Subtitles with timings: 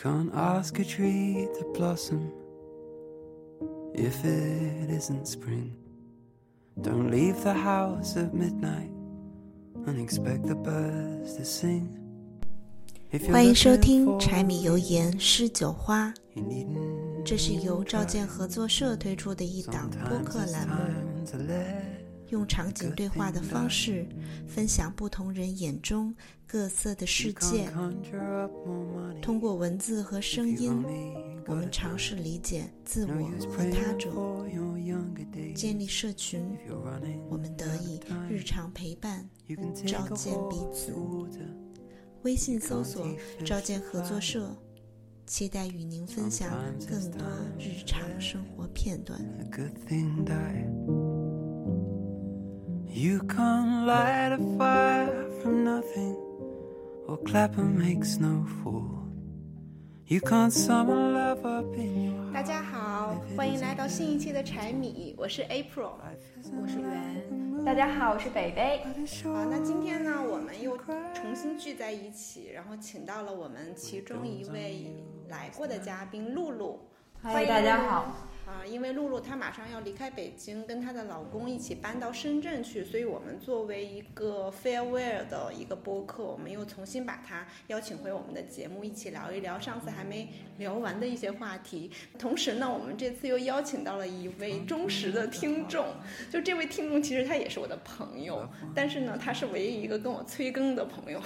[0.00, 2.30] can't ask a tree to blossom
[3.94, 5.74] if it isn't spring.
[6.80, 8.92] Don't leave the house at midnight
[9.86, 11.88] and expect the birds to sing.
[13.32, 16.14] 欢迎收听柴米油盐诗酒花，
[17.24, 20.74] 这是由赵健合作社推出的一档播客栏目
[22.30, 24.06] 用场景对话的方式
[24.46, 26.14] 分享不同人眼中
[26.46, 27.70] 各色的世界。
[29.20, 30.84] 通过文字和声音
[31.46, 33.14] 我们尝试理解自我
[33.50, 34.38] 和他者。
[35.54, 36.56] 建立社群
[37.28, 39.28] 我们得以日常陪伴
[39.84, 40.94] 照见彼此
[42.22, 43.06] 微信搜索
[43.44, 44.54] 照见合作社
[45.26, 46.50] 期待与您分享
[46.88, 47.20] 更多
[47.58, 49.20] 日常生活片段。
[49.40, 51.07] a good thing
[52.90, 56.16] You can't light a fire from nothing,
[57.06, 59.04] or clapper makes no fool.
[60.06, 65.92] You can't summon love up in your 大家好，欢迎来到新一期的柴米，我是 April。
[66.60, 67.64] 我是圆。
[67.64, 68.82] 大家好，我是北北。
[69.22, 70.76] 好，那今天呢，我们又
[71.14, 74.96] 重新聚在一起，然后请到了我们其中一位
[75.28, 76.80] 来过的嘉宾露露。
[77.20, 78.27] 嗨，大家好。
[78.48, 91.90] 啊，因为露露她马上要离开北京，跟她的老公一起搬到深圳去，所以我们作为一个 farewell 的一个播客，我们又重新把她邀请回我们的节目，一起聊一聊上次还没聊完的一些话题。
[92.18, 95.84] 同时呢，我们这次又邀请到了一位忠实的听众，
[96.30, 101.20] 就这位听众其实他也是我的朋友，但是呢，他是唯一一个跟我催更的朋友，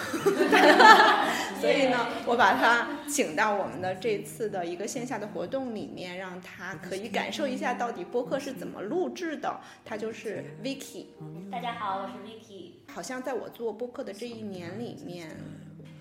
[1.62, 9.60] 所以呢，我把他请到我们的这次的一个线下的活动里面，让他可以感受一下到底播客是怎么录制的。
[9.84, 11.06] 他就是 Vicky。
[11.50, 12.70] 大家好，我是 Vicky。
[12.88, 15.36] 好像在我做播客的这一年里面，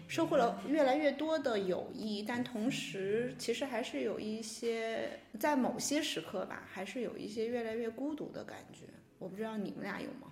[0.08, 8.86] 收获了越来越多的友谊，但同时其实还是有一些在某些时刻吧，还是有一些越来越孤独的感觉。
[9.20, 10.32] 我不知道你们俩有吗？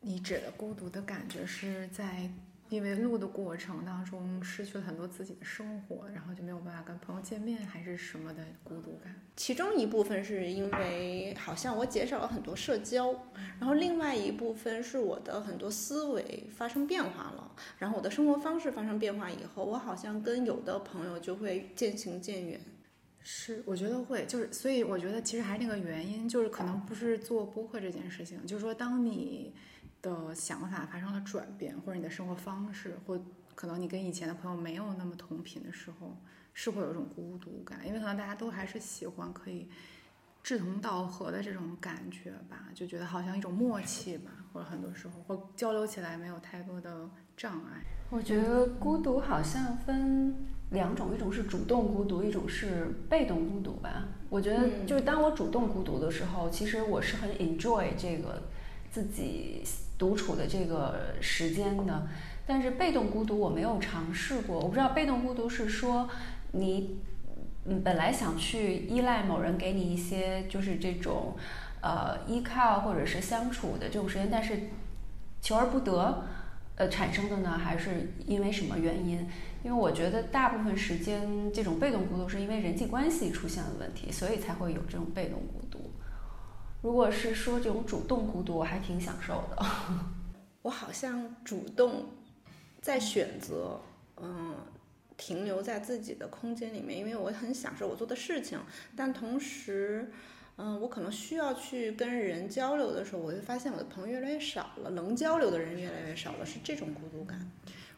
[0.00, 2.28] 你指的孤独的感觉是在
[2.72, 9.14] 因为录的过程当中失去了很多自己的生活，然后就没有办法跟朋友见面，还是什么的孤独感？
[9.36, 13.12] 其中一部分是因为好像我减少了很多社交，
[13.58, 22.60] 然后另外一部分是我的很多思维发生变化了，然后我的生活方式发生变化以后，我好像跟有的朋友就会渐行渐远。
[23.24, 29.54] 是，我觉得会，就是所以我觉得其实还是那个原因，就是可能不是做播客这件事情，就是说当你
[30.02, 33.18] 的想法发生了转变，或者你的生活方式，或
[33.54, 36.16] 可能你跟以前的朋友没有那么同频的时候，
[36.52, 39.70] 是会有一种孤独感，因为可能大家都还是喜欢可以
[40.42, 47.84] 志同道合的这种感觉吧，就觉得好像一种默契吧，或者很多时候或交流起来没有太多的障碍。
[48.10, 50.34] 我觉得孤独好像分
[50.70, 54.08] 两种，一种是主动孤独，一种是被动孤独吧。
[54.28, 58.42] 我觉得嗯就是当我主动孤独的时候，其实我是很 enjoy 这个
[58.90, 59.62] 自己
[60.02, 62.08] 独处的这个时间的。
[62.44, 66.08] 但是被动孤独我没有尝试过，我不知道被动孤独是说
[66.50, 66.98] 你
[67.66, 71.36] 嗯本来想去依赖某人给你一些就是这种
[71.80, 74.58] 呃依靠或者是相处的这种时间，但是
[75.40, 76.24] 求而不得。
[76.74, 79.28] 呃产生的呢，还是因为什么原因？
[79.62, 85.91] 因为我觉得大部分时间这种被动孤独是因为人际关系出现了问题，所以才会有这种被动孤独。
[86.82, 89.64] 如果是说这种主动孤独，我还挺享受的。
[90.62, 92.06] 我好像主动
[92.80, 93.80] 在选择，
[94.16, 94.56] 嗯，
[95.16, 98.58] 停留在自己的空间里面，因为我很享受我做的事情，
[98.96, 100.10] 但同时，
[100.56, 107.48] 嗯，我可能需要去跟人交流的时候，我会发现我的朋友越来越少了，能交流的人越来越少了，是这种孤独感。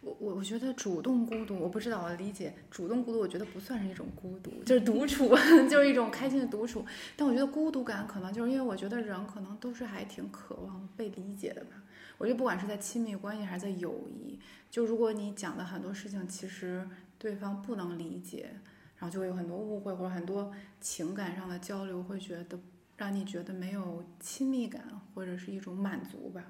[0.05, 5.29] 我我觉得主动孤独，我不知道我理解主动孤独，我觉得不算是一种孤独，就是独处，
[5.69, 6.85] 就是一种开心的独处。
[7.17, 11.83] 但我觉得孤独感可能就是因为我觉得人可能都是还挺渴望被理解的吧。
[12.19, 14.39] 我觉得不管是在亲密关系还是在友谊，
[14.71, 16.87] 就如果你讲的很多事情其实
[17.19, 18.51] 对方不能理解，
[18.99, 22.59] 然后就会有很多误会或者很多情感上的交流，会觉得
[22.97, 24.85] 让你觉得没有亲密感
[25.15, 26.45] 或者是一种满足吧。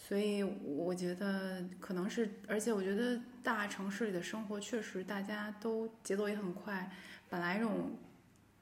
[0.00, 6.90] 所以我觉得可能是，而且我觉得大城市里的生活确实大家都节奏也很快，
[7.28, 7.90] 本来这种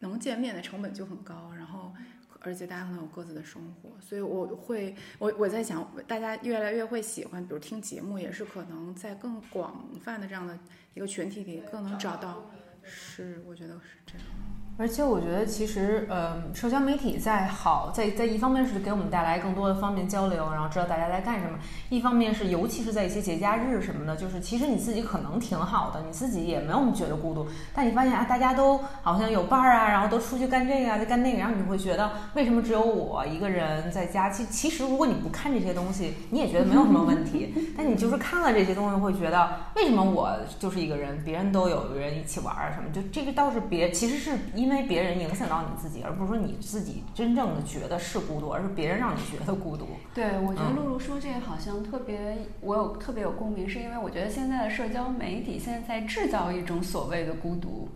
[0.00, 1.94] 能见面的成本就很高，然后
[2.40, 10.58] 而且大家可能有各自的生活，所以我会我我在想，大家越来越会喜欢，比如听节目，也是可能在更广泛的这样的
[10.94, 12.50] 一个群体里更能找到，
[12.82, 14.55] 是我觉得是这样。
[14.78, 21.56] 而且我觉得，其实，呃，社交媒体在好在在一方面是给我们带来更多的方便交流，然后知道大家在干什么；
[21.88, 34.28] 一方面是，尤其是在一些节假日什么的，就是其实你自己可能挺好的，你自己也没有觉得孤独，但你发现啊，大家都好像有伴儿啊，然后都出去干这个啊，在干那个，然后你会觉得为什么只有我一个人在家？
[34.28, 42.90] 其其实，如果你不看这些东西，你也觉得没有什么问题， 但你就是看了这些东西，会觉得为什么我就是一个人，别人都有人一起玩儿什么？
[42.92, 45.46] 就这个倒是别，其实是因为别人影响。
[45.46, 49.86] 到你自己，而不是说你自己真正的觉得是孤独，而是别人让你觉得孤独。
[50.12, 57.88] 对，我觉得露露说这个好像特别，我有特别有共鸣，是因为我觉得现在的社交媒体现在在制造一种所谓的孤独，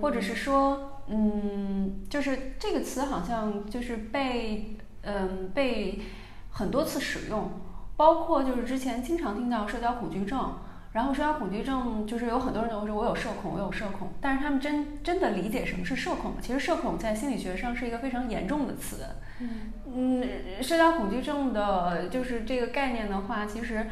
[0.00, 6.00] 或者是说，嗯，就是这个词好像就是被，嗯，被
[6.50, 7.48] 很多次使用，
[7.96, 10.54] 包括就是之前经常听到社交恐惧症。
[10.96, 16.38] 然后社交恐惧症就是有很多人都说我有社恐，我有社恐，但是他们真真的理解什么是社恐吗？
[16.40, 19.04] 其实社恐在心理学上是一个非常严重的词。
[19.94, 20.26] 嗯，
[20.62, 23.90] 社交恐惧症的就是这个概念的话，其实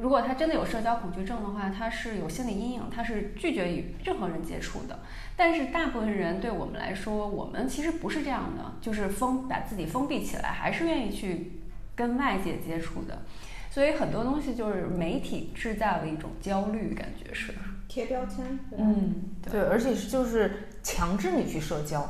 [0.00, 5.00] 如果他真的有社交恐惧症的话，他是有心理阴影，他是拒绝与任何人接触的。
[5.36, 11.60] 但是大部分人对我们来说，我们其实不是这样的，就是封把自己封闭起来，还是愿意去
[11.94, 13.24] 跟外界接触的。
[13.76, 17.52] 所以很多东西就是媒体制造的一种焦虑，感觉是
[17.86, 18.58] 贴标签。
[18.74, 19.16] 嗯，
[19.52, 20.50] 对，而且是就是
[20.82, 22.02] 强制你去社交，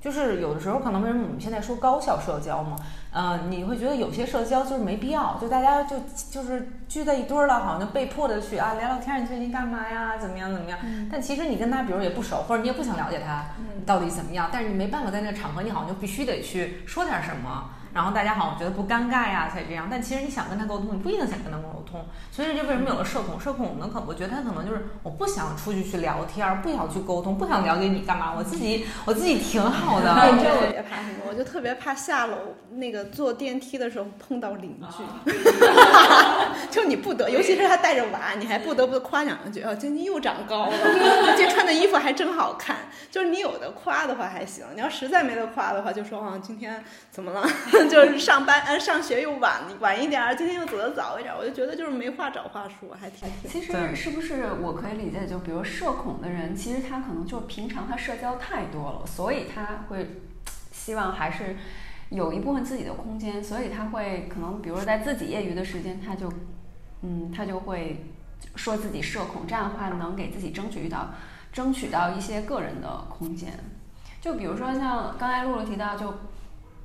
[0.00, 2.74] 就是有的时候可能为什么我们现在说高效社交嘛，
[3.12, 5.96] 呃，你会觉得有些社交就是没必要，就大家就
[6.30, 10.16] 就是聚在一堆儿了，好像就被迫的去啊聊聊天，你最近干嘛呀？
[10.16, 10.78] 怎么样怎么样？
[11.10, 13.46] 但其实你跟他比如也不熟，或者你也不想了解他
[13.84, 17.70] 到底怎么样，但是你没办法在那个场合，你好像就必须得去说点什么。
[17.92, 19.88] 然后大家好像觉得不尴尬呀，才这样。
[19.90, 22.04] 但其实你想跟他沟通，你不一定想跟他沟通。
[22.30, 23.40] 所以这就为什么有了社恐？
[23.40, 28.32] 社恐我们，可我觉得他可能就是我不想出去去聊天，不想去沟通，不想了解你干嘛。
[28.38, 30.06] 我自己我自己挺好的。
[30.32, 31.18] 你知道我特别怕什么？
[31.28, 32.36] 我就特别怕下楼
[32.70, 35.32] 那个坐电梯的时候碰到邻居。
[36.70, 39.62] 就你不得，尤其是他带着娃，你还不得不夸两句。
[39.62, 40.72] 哦，今天又长高了，
[41.36, 42.76] 今天穿的衣服还真好看。
[43.10, 47.44] 就是你有的夸的话还行，你要实在没得夸的话，就说啊，今天怎么了？
[47.90, 53.28] 就是上班，呃，上学又晚晚一点儿，今天又走的早一点儿，我就觉得就是没话找话说，还挺。
[53.48, 60.20] 其实是不是我可以理解，就比如社恐的人，其实他可能就是平常他社交太多了，所以他会
[60.70, 61.56] 希望还是
[62.10, 66.30] 有一部分自己的空间，所以他会可能比如说在自己业余的时间，他就
[67.02, 68.04] 嗯，他就会
[68.54, 71.10] 说自己社恐，这样的话能给自己争取到
[71.52, 73.52] 争取到一些个人的空间。
[74.20, 76.12] 就比如说像刚才露露提到就。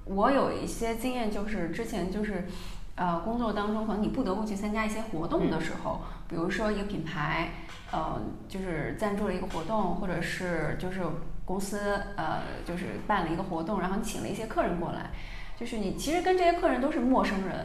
[0.07, 2.45] 我有一些经验，就是之前就是，
[2.93, 7.53] 呃，工作当中可能你不得不去参加一些活动的时候，比如说一个品牌，
[7.91, 11.01] 呃，就是赞助了一个活动，或者是就是
[11.45, 11.79] 公司
[12.15, 15.11] 呃，就是办了一个活动，然后请了一些客人过来，
[15.55, 17.55] 就是你其实跟这些客人都是陌生人，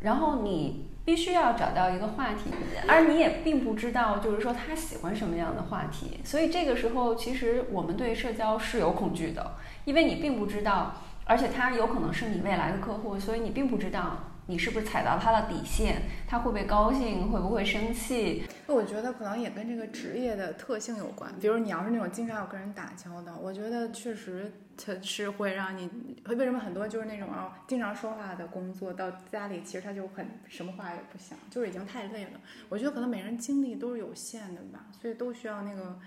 [0.00, 2.50] 然后你必须要找到一个话题，
[2.86, 9.52] 而你也并不知道就是说他喜欢什么样的话题，所以这个时候其实我们对社交是有恐惧的，
[9.84, 10.94] 因为你并不知道。
[11.30, 14.16] 而且他有可能是你未来的客户，所以你并不知道
[14.46, 18.44] 你是不是踩到他的底线，他会不会高兴，会不会生气。
[18.68, 21.32] 那我觉得可能也跟这个职业的特性有关。
[21.40, 25.90] 比如你要是那种经常要跟人打交道，我觉得确实他是会让你。
[26.26, 32.40] 为什么很多就是那种啊经常说话的工作，到家里其实他就很什么话也不想，就是已经太累了。
[32.68, 35.98] 我觉得可能每人精力都是有限的吧，所以都需要那个。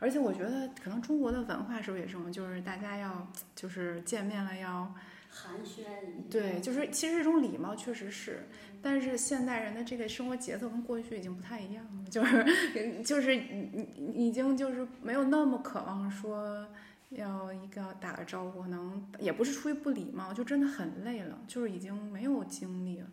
[0.00, 4.92] 而且我觉得，可能中国的文化是不是也是就是大家要就是见面了要
[5.30, 5.82] 寒暄。
[6.30, 8.46] 对，就是其实这种礼貌确实是，
[8.86, 12.44] 但是现代人的这个生活节奏跟过去已经不太一样了，就是
[13.02, 16.68] 就是已已经就是没有那么渴望说
[17.08, 23.06] 要一个打个招呼，能也不是出于不礼貌，就真的很累了，就是已经没有精力了。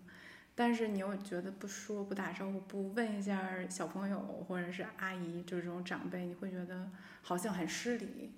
[0.53, 6.89] 但是你又觉得不说不打招呼不问一下小朋友或者是阿姨这种长辈，你会觉得
[7.21, 8.31] 好像很失礼。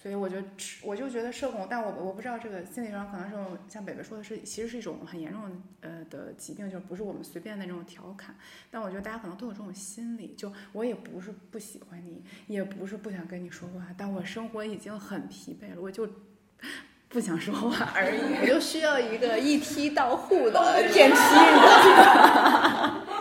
[0.00, 0.36] 所以我就
[0.82, 3.36] 我就觉得社恐，但我我不知道这个心理上可能是
[3.68, 5.50] 像北北说的是，其实是一种很严重的
[5.82, 8.34] 呃的疾病，就不是我们随便的那种调侃。
[8.70, 16.08] 但我觉得大家可能都有这种心理，就我也不是不喜欢你，也不是不想跟你说话，但我生活已经很疲惫了，我就。
[17.12, 20.60] 不想说话 而已，我就需要一个一梯到户的
[20.94, 21.16] 电梯。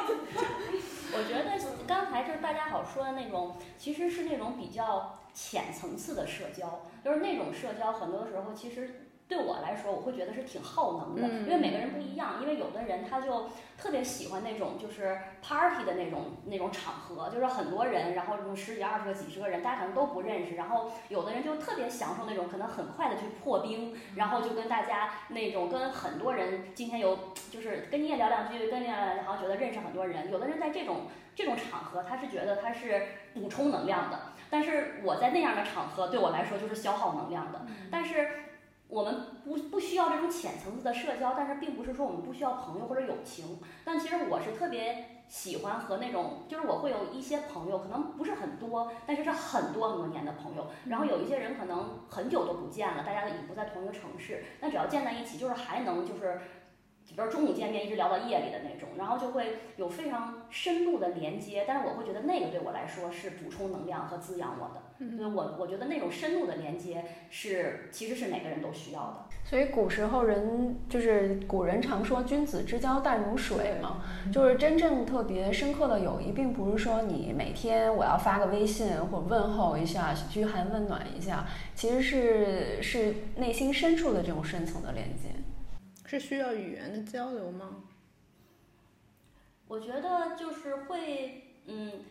[2.70, 12.42] 好说的那种，其实是那种比较浅层次的社交，就是那种社交，很多时候其实对我来说，我会觉得是挺耗能的，嗯因为每个人不一样。
[12.42, 20.56] 因为有的人他就特别喜欢那种就是 party 的那种那种场合，就是很多人，然后什么十几、二十个、几十个人，大家可能都不认识。
[20.56, 27.20] 然后有的人就特别享受那种可能很快的去破冰，然后就跟大家那种跟很多人今天有
[27.52, 30.32] 就是跟你也聊两句，跟你也聊两句，好像觉得认识很多人。
[30.32, 31.02] 有的人在这种
[31.36, 33.04] 这种场合，他是觉得他是
[33.36, 34.20] 补充能量的，
[34.50, 37.62] 但是我在那样的场合对我来说就是消耗能量的。
[37.92, 38.28] 但是
[38.89, 39.15] 我们
[39.46, 43.60] 不不需要这种浅层次的社交，但是并不是说我们不需要朋友或者友情。
[43.86, 50.67] 但其实我是特别喜欢和那种，就是我会有一些朋友，可能不是很多，但是是很多很多年的朋友。
[50.86, 56.41] 然后有一些人可能很久都不见了，大家已经不在同一个城市，但只要见在一起，就是还能就是。
[57.20, 61.66] 比如中午见面，一直聊到夜里的那种，然后就会有非常深度的连接。
[61.68, 69.26] 但是我会觉得那个对我来说是补充能量和滋养我的，所以我我觉得那种深度的连接是其实是每个人都需要的。
[69.44, 81.46] 所以古时候人就是古人常说君子之交淡如水嘛，就是真正特别深刻的友谊，并不是说你每天我要发个微信或者问候一下、嘘寒问暖一下，
[81.76, 85.30] 其实是是内心深处的这种深层的连接。
[86.10, 87.84] 是需要语言的交流吗？
[89.68, 92.04] 我觉得就是会，嗯，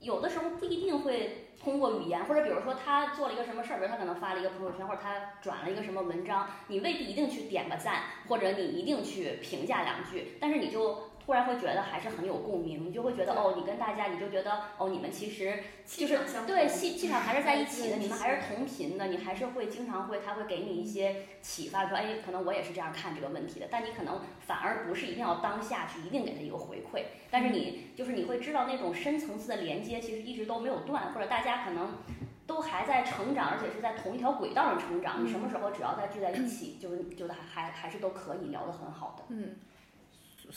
[0.00, 31.88] 有的时候不一定会通过语言，或者比如说他做了一个什么事儿，比如他可能发了一个朋友圈，或者他转了一个什么文章，你未必一定去点个赞，或者你一定去评价两句，但是你就突然会觉得还是很有共鸣，你就会觉得哦，你跟大家你就觉得哦，你们其实就是对气 气场还是在一起的，你们还是同频的，你还是会经常会他会给你一些启发，说哎，可能我也是这样看这个问题的，但你可能反而不是一定要当下去一定给他一个回馈，但是你就是你会知道那种深层次的连接其实一直都没有断，或者大家可能。
[32.46, 35.24] 都还在成长，而且是在同一条轨道上成长。
[35.24, 39.24] 你什么时候只要再聚在一 起，就是就还还还是都可以聊得很好的。
[39.30, 39.56] 嗯，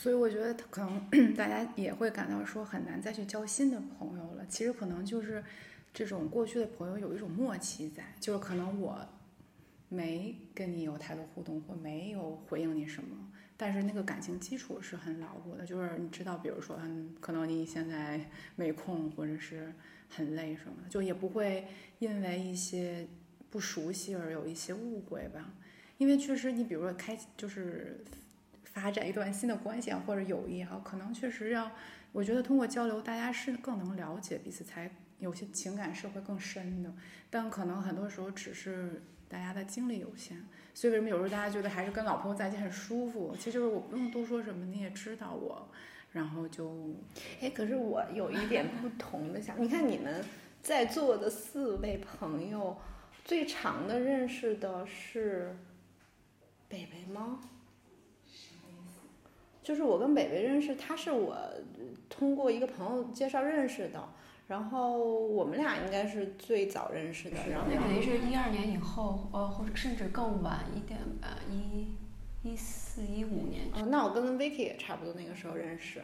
[0.00, 4.46] 所以我觉得可能 大家也会感到说很难再去交新的朋友了。
[4.48, 5.44] 其实可能就是
[5.92, 8.98] 这种过去的朋友有一种默契在，就是可能我
[9.90, 13.14] 没跟你有太多互动，或没有回应你什么，
[13.58, 15.66] 但是那个感情基础是很牢固的。
[15.66, 19.70] 就是你知道，比如说，嗯，可能你现在没空，或者是
[20.08, 21.66] 很累什么的，就也不会
[21.98, 23.06] 因为一些
[23.50, 25.52] 不熟悉而有一些误会吧。
[25.98, 28.02] 因为确实，你比如说开就是
[28.72, 31.70] 发展一段新的关系啊，或者友谊啊，可能确实要，
[32.12, 36.92] 我觉得通过交流，大家是更能了解彼此，才有些情感是会更深的。
[37.28, 43.34] 但可能很多时候只是大家的精力有限，所以为什么有时候大家觉得还是跟老朋友在一起很舒服？
[43.36, 45.68] 其实就是我不用多说什么，你也知道我，
[46.12, 46.94] 然后就
[47.40, 50.24] 哎，可是我有一点不同的想，你看你们
[50.62, 52.76] 在座的四位朋友，
[53.24, 55.56] 最长的认识的是
[56.68, 57.40] 北北吗？
[59.70, 61.38] 就是我跟北北认识，他是我
[62.08, 64.02] 通过一个朋友介绍认识的，
[64.48, 71.86] 然后我们俩应该是最早认识的，然后那肯定是一二年以后，呃，或者甚至更晚一点吧，一
[72.42, 73.66] 一四一五年。
[73.72, 76.02] 哦，那我跟 Vicky 也差不多那个时候认识，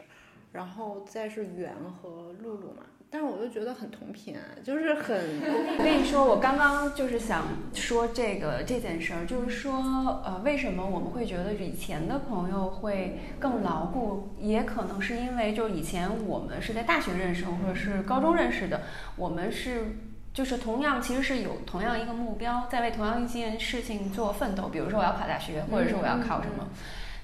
[0.53, 14.35] 然后再是圆和露露嘛，但是我就觉得很同频，啊就是很我跟你说，我刚刚就是想说这个这件事儿，就是说，呃，为什么我们会觉得以前的朋友会更牢固？
[14.37, 18.81] 也可能是因为，就是以前我们是在大学认识，或者是高中认识的，
[19.15, 19.95] 我们是
[20.33, 24.67] 就是同样其实是有同样一个目标，在为同样一件事情做奋斗。
[24.67, 26.67] 比如说我要考大学，或者是我要考什么。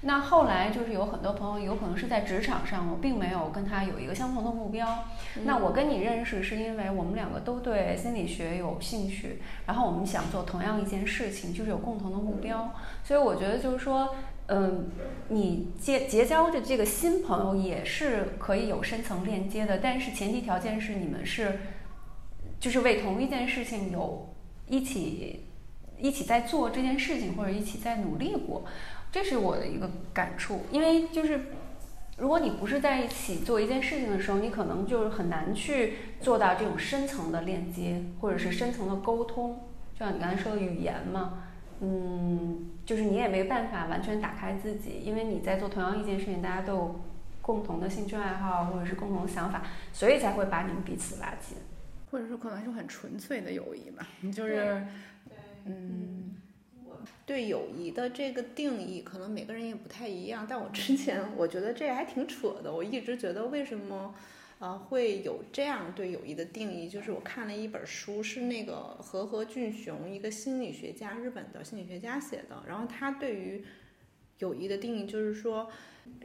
[0.06, 5.04] 那后来就是有很多朋友，有可能是在职场上，我并没有跟他有一个相同的目标。
[5.44, 12.70] 那我跟你认识是因为我们两个都对心理学有兴趣，然后我们想做同样一件事情，就是有共同的目标。
[13.02, 14.14] 所以我觉得就是说，
[14.48, 14.90] 嗯，
[15.28, 21.60] 你结结交的这个新朋友也是可以有深层链接的，但是前提条件是你们是，
[22.60, 24.34] 就是为同一件事情有
[24.68, 25.46] 一起
[25.98, 28.66] 一起在做这件事情，或者一起在努力过。
[29.14, 31.40] 这是我的一个感触，因为就是，
[32.18, 39.60] 如果你不是在一起做一件事情的时候，你可能就是很难去做到这种深层的链接，或者是深层的沟通。
[39.96, 41.44] 就像你刚才说的语言嘛，
[41.78, 47.00] 嗯，就是你也没办法完全打开自己，因为你在做同样一件事情，大家都有
[47.40, 51.56] 共同的兴趣爱好或者是共同的想法，所以才会把你们彼此拉近。
[52.10, 54.84] 或者是可能是很纯粹的友谊吧，就是，
[55.66, 56.23] 嗯。
[57.26, 60.46] 对友谊的这个定义，可能每个人也不太一样。
[60.48, 62.72] 但我之前我觉得这还挺扯的。
[62.72, 64.14] 我一直觉得为什么，
[64.58, 72.62] 啊，会有这样对友谊的定义，就是我看了一本书，是那个和和俊雄，一个心理学家，日本的心理学家写的。
[72.66, 73.64] 然后他对于
[74.38, 75.70] 友谊的定义就是说，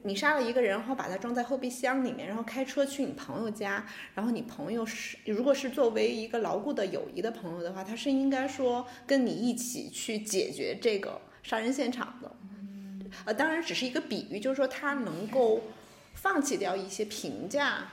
[0.04, 12.32] 你杀了一个人，然后把他装在后备箱里面，然后开车去你朋友家，然后你朋友是如果是作为一个牢固的友谊的朋友的话，他是应该说跟你一起去解决这个杀人现场的。
[13.26, 15.64] 呃，当然只是一个比喻，就是说他能够
[16.14, 17.90] 放弃掉一些评价。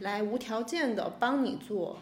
[0.00, 1.98] 来无条件的帮你做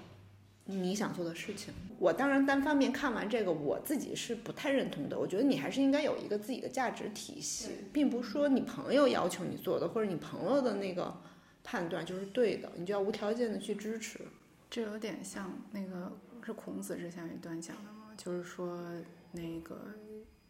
[0.70, 1.72] 你想做的事情。
[1.98, 5.18] 我当然单方面看完这个，我自己是不太认同的。
[5.18, 11.16] 我觉得你还是应该有一个自己的价值体系，并不是说你朋友要求你做的，或者你朋友的那个
[11.64, 14.20] 判断就是对的，你就要无条件的去支持。
[14.68, 16.12] 这有点像那个
[16.44, 18.12] 是孔子之前一段讲的吗？
[18.16, 18.78] 就是说
[19.32, 19.80] 那个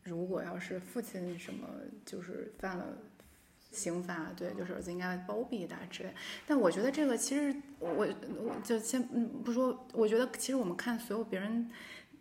[0.03, 1.69] 如果要是父亲什么
[2.05, 2.85] 就是犯了。
[3.71, 6.15] 刑罚对，就是儿子应该包庇他之类。
[6.47, 9.87] 但我觉得这个其实，我我就先嗯不说。
[9.93, 11.71] 我觉得其实我们看所有别人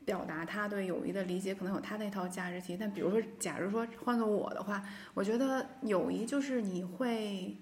[0.06, 2.77] 表达他对友谊的理解，可能有他那套价值体。
[2.80, 7.56] 但比如说，假如说换做我的话，我觉得友谊就是你会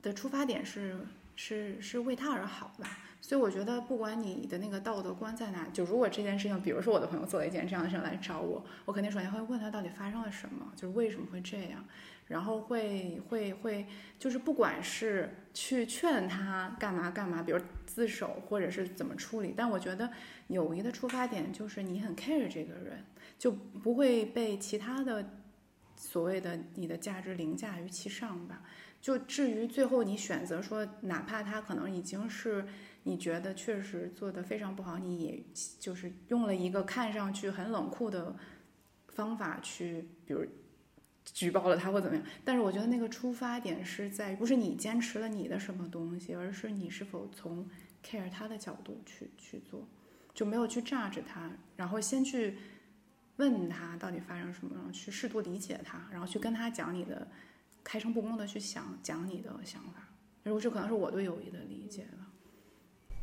[0.00, 0.98] 的出发点是
[1.36, 2.98] 是是为他而好吧。
[3.20, 11.84] 所以我觉得，不管你的那个道德观在哪，就如果这件事情，比如说我的朋友做了一件这样的事来找我，我肯定首先会问他到底发生了什么，就是为什么会这样。
[12.28, 13.86] 然后会会会，
[14.18, 20.10] 就是不管是去劝他干嘛干嘛，比如自首或者是怎么处理，但我觉得
[20.48, 23.02] 友谊的出发点就是你很 care 这个人，
[23.38, 25.40] 就不会被其他的
[25.96, 28.62] 所谓的你的价值凌驾于其上吧。
[29.00, 32.66] 就至于最后你选择说，哪怕他可能已经是
[33.04, 35.42] 你觉得确实做的非常不好，你也
[35.80, 38.36] 就是用了一个看上去很冷酷的
[39.08, 40.44] 方法去，比如。
[41.34, 42.24] 举报了他或怎么样？
[42.44, 47.68] 但是我觉得那个出发点是在不是你坚持了你的什么东西，而是你是否从
[48.04, 49.86] care 他的角度去去做，
[50.34, 52.56] 就没有去榨着他，然后先去
[53.36, 57.28] 问他到底发生什么，然后去试图理解他，然后去跟他讲你的
[57.84, 60.08] 开诚布公的去想讲你的想法。
[60.44, 62.26] 如果这可能是我对友谊的理解了。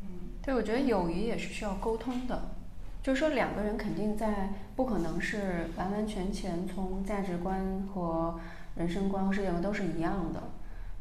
[0.03, 0.07] 嗯，
[0.41, 2.54] 对，我觉得友谊也是需要沟通的。
[3.05, 8.39] 就是说，两个人肯定在不可能是完完全全从价值观和
[8.75, 10.41] 人生观和世界观都是一样的。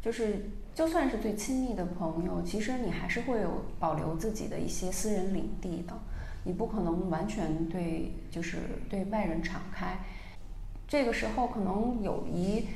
[0.03, 5.95] 就是就算是最亲密的朋友，其实你还是会有保留自己的一些私人领地的。
[6.43, 8.59] 你不可能完全对就是
[8.91, 9.97] 对外人敞开。
[10.87, 12.67] 这个时候，可能友谊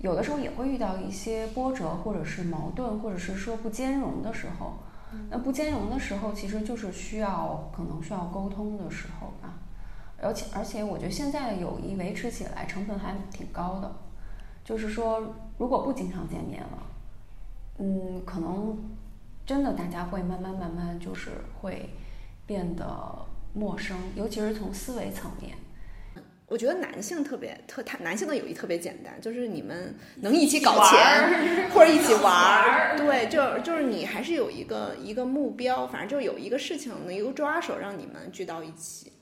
[0.00, 4.74] 有的时候也会遇到一些波折，或者是矛盾，或者是说不兼容的时候。
[5.30, 9.54] 那不兼容的时候，其实就是需要可能需要沟通的时候吧。
[10.22, 13.92] 而且而且，我觉得现在的友谊维持起来成本还挺高的。
[14.64, 15.22] 就是说，
[15.58, 16.78] 如果不经常见面了，
[17.78, 18.78] 嗯，可能
[19.44, 21.90] 真的大家会慢慢慢慢就是会
[22.46, 22.86] 变得
[23.52, 25.54] 陌生，尤其是从思维层面。
[26.46, 39.12] 我觉得男性特别特，他男性的友谊特别简单，就是你们能一起搞钱，或者一起玩儿，对，就就是你还是有一个一个目标，反正就有一个事情能一个抓手让你们聚到一起。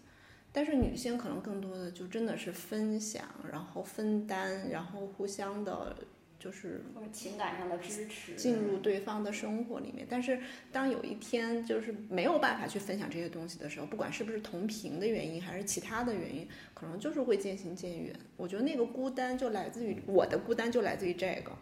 [0.53, 5.97] 但是女性可能更多的就真的是分享，然后分担，然后互相的。
[6.43, 10.05] 就是情感上的支持，进入对方的生活里面。
[10.11, 10.41] 但是
[10.73, 18.13] 当有一天就是没有办法去分享这些东西的时候，不管是不是同频的原因，还是其他的原因，可能就是会渐行渐远。
[18.37, 21.53] 我觉得那个孤单就来自于我的孤单，就来自于这个。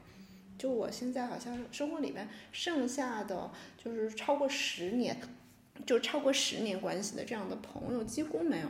[0.57, 5.15] 就我现在好像生活里面剩下的就是超过十年，
[5.85, 8.69] 就超过十年关系的这样的朋友几乎没有。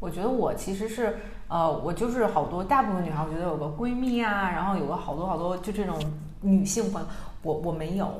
[0.00, 1.16] 我觉得我其实是，
[1.48, 5.98] 呃，我就是好多大部分女孩，我觉得有个闺蜜啊，然后有个好多好多就这种
[6.42, 7.08] 女性朋友，
[7.42, 8.10] 我我没有，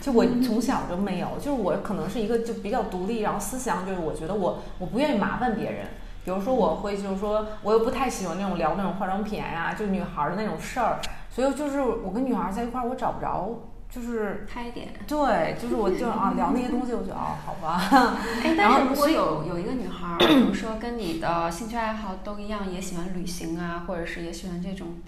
[0.00, 5.86] 就我从小就没有，就是我可能是一个就比较独立，然后思想就是我觉得我我不愿意麻烦别人，
[6.24, 10.98] 比如说我会就是说我又不太喜欢那种聊那种化妆品呀，就女孩的那种事儿，
[11.30, 13.48] 所以就是我跟女孩在一块儿，我找不着。
[13.90, 18.18] 就是开点，对，就是我就啊聊那些东西，我觉得哦好吧。
[18.42, 24.98] 哎， 但是如果有有一个女孩，比 如说跟你的兴趣爱好都一样，也喜欢旅行啊，或者是也喜欢这种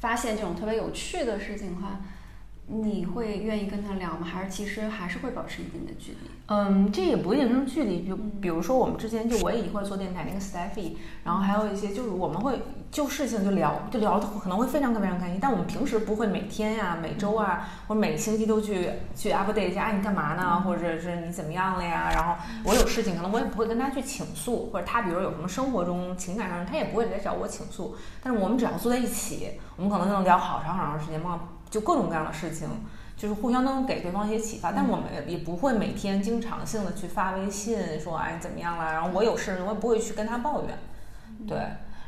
[0.00, 2.00] 发现这种特别有趣的事情的话。
[2.70, 4.26] 你会愿意跟他聊吗？
[4.30, 6.30] 还是其实还是会保持一定的距离？
[6.48, 8.06] 嗯，这也不一定是距离。
[8.06, 15.38] 就比如说我们之前就我也一块做电台那个 Steffy，然后还有一些就是我们会就事情就聊，就聊的可能会非常非常开心。
[15.40, 20.62] 但我们平时不会每天呀、每周啊或者每个星期都去去 update 一下，哎你干嘛呢？
[20.66, 22.10] 或者是你怎么样了呀？
[22.12, 27.96] 然后我有事情可能我也不会跟他去倾诉，或者他比如有什么生活中情感上他也不会来找我倾诉。
[28.22, 31.40] 但是我们只要坐在一起，我们可能就能聊好长好长时间嘛。
[31.70, 32.68] 就各种各样的事情，
[33.16, 40.78] 就是互相都能给对方一些启发，但我们也不会每天经常性的去发微信说哎怎么样了，然后我有事我也不会去跟他抱怨，
[41.46, 41.58] 对，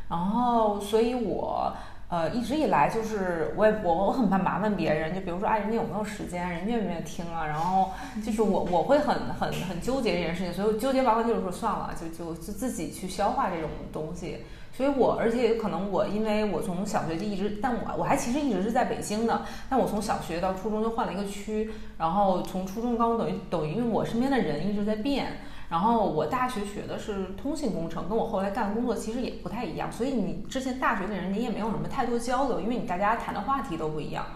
[0.09, 1.73] 然后所以我。
[2.11, 7.47] 呃，一直以来就是我也我我很怕麻烦别人，就比如说哎，人家有没有时间，人愿不愿意听啊？
[7.47, 14.39] 然后就是我我会很很很纠结这件事情，所以我纠结完了就是说算了，就就就自己去消化这种东西。
[14.73, 25.39] 所以我而且可能我因为我从小学就一直，但我我还其实一直是在北京的，但我从小学到初中就换了一个区，然后从初中高中等于等于因为我身边的人一直在变。
[25.69, 34.27] 然后我大学学的是通信工程，跟我后来干的工作其实也不太一样，所以你之前大学的人你也没有什么太多交流，因为你大家谈的话题都不一样。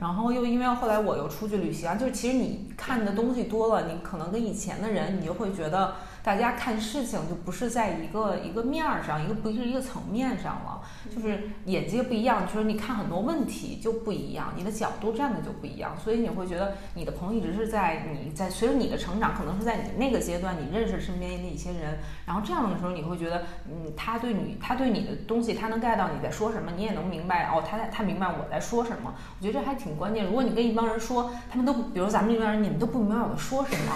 [0.00, 5.94] 然后又因为后来我又出去旅行，就是其实你看的东西多了，你可能跟以前的人你就会觉得。
[6.22, 10.80] 大家看事情就不是在一个一个面儿上，一个不是一个层面上了，
[11.14, 30.26] 就是眼界不一样，就是你看很多问题就不一样，你的角度站的就不一样，所以你会觉得你的朋友一直是在你在随着你的成长，可能是在你那个阶段，你认识身边的一些人，然后这样的时候你会觉得，嗯，他对你他对你的东西他能 get 到你在说什么，你也能明白哦，他在他明白我在说什么，我觉得这还挺关键。
[30.26, 33.94] 如果你跟一帮人说，他们都比如咱们这边人，你们都不明白我在说什么，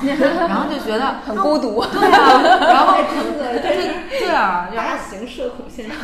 [0.48, 1.84] 然后就觉得很孤独。
[1.84, 2.94] 对 然后
[3.38, 5.96] 对对啊，然后形社恐现象，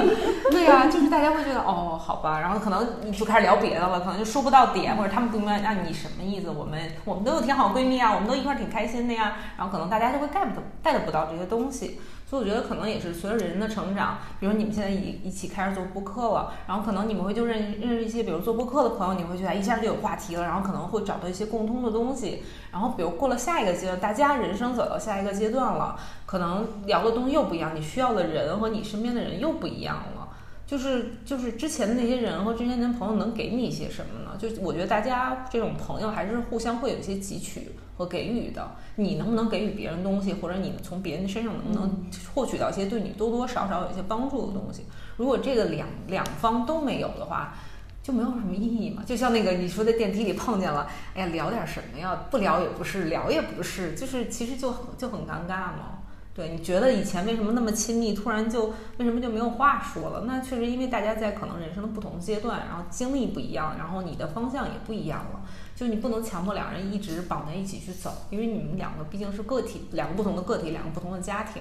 [0.50, 6.50] 对啊，就是大家会觉得哦，好吧，然后可能你就开始聊别的了，可能就说不到点，或者他们不明白那你什么意思？
[6.50, 12.00] 我们我们都有挺好闺蜜啊，我们都一块儿挺开心的呀，然后可能大家就会 get 不 get 不到这些东西。
[12.28, 30.28] 所以我觉得可能也是随着人的成长，比如你们现在一一起开始做播客了，然后可能你们会就认认识一些，比如做播客的朋友，你会觉得一下就有话题了，然后可能会找到一些共通的东西，然后比如过了下一个阶段，大家人生走到下一个阶段了，可能聊的东西又不一样，你需要的人和你身边的人又不一样了，
[30.66, 34.36] 就是就是之前的那些人和之前的朋友能给你一些什么呢？
[34.38, 37.72] 就我觉得大家这种朋友还是互相会有一些汲取。
[37.98, 44.84] 和给予的，你能不能给予别人东西，或者你从别人身上能不能获取到一些对你多多少少有一些帮助的东西？
[45.16, 47.54] 如果这个两两方都没有的话，
[48.00, 49.02] 就没有什么意义嘛。
[49.04, 52.26] 就像那个你说在电梯里碰见了，哎呀，聊点什么呀？
[52.30, 55.98] 不聊也不是，聊也不是，就是其实就就很尴尬嘛。
[56.34, 58.66] 对，你觉得以前为什么那么亲密，突然就
[58.98, 60.24] 为什么就没有话说了？
[60.24, 65.40] 那确实因为大家在可能人生的不同阶段，然后经历不一样，然后你的方向也不一样了。
[65.74, 71.60] 就你不能强迫两人一直绑在一起去走，因为你们两个毕竟是个体，两个不同的个体，两个不同的家庭，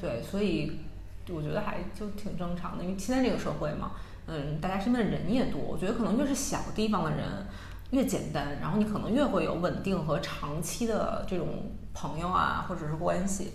[0.00, 0.80] 对，所以
[1.30, 2.82] 我觉得还就挺正常的。
[2.82, 3.92] 因为现在这个社会嘛，
[4.26, 7.46] 嗯，大家身边的人也多，我觉得可能越是小地方的人
[7.90, 11.46] 越简单，然后你可能越会有稳定和长期的这种
[11.94, 13.52] 朋友啊，或者是关系。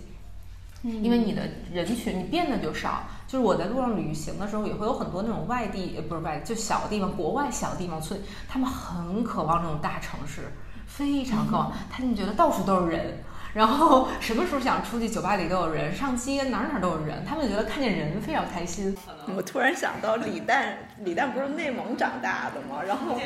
[0.84, 10.52] 因为你的人群你变得就少，就是我在路上旅行的时候，也会有很多那种外地，不是外就小地方，国外小地方村，他们很渴望这种大城市，
[10.86, 13.22] 非常渴望，他们觉得到处都是人。
[13.54, 18.94] 然后什么时候想出去，酒吧里都有人，上街哪哪都有人，他们觉得看见人非常开心。
[19.36, 22.82] 我突然想到李诞，李诞不是内蒙长大的吗？
[22.84, 23.16] 然后，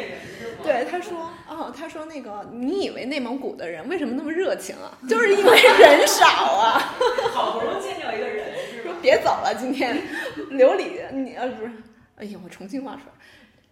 [0.63, 4.93] 对他说，哦，他说那个，你以为内蒙古的人为什么那么热情啊？
[5.09, 6.95] 就是因为人少啊。
[7.33, 9.97] 好不容易见着一个人，说别走了，今天
[10.51, 11.73] 刘里你呃不是，
[12.17, 13.05] 哎呀，我重庆话说。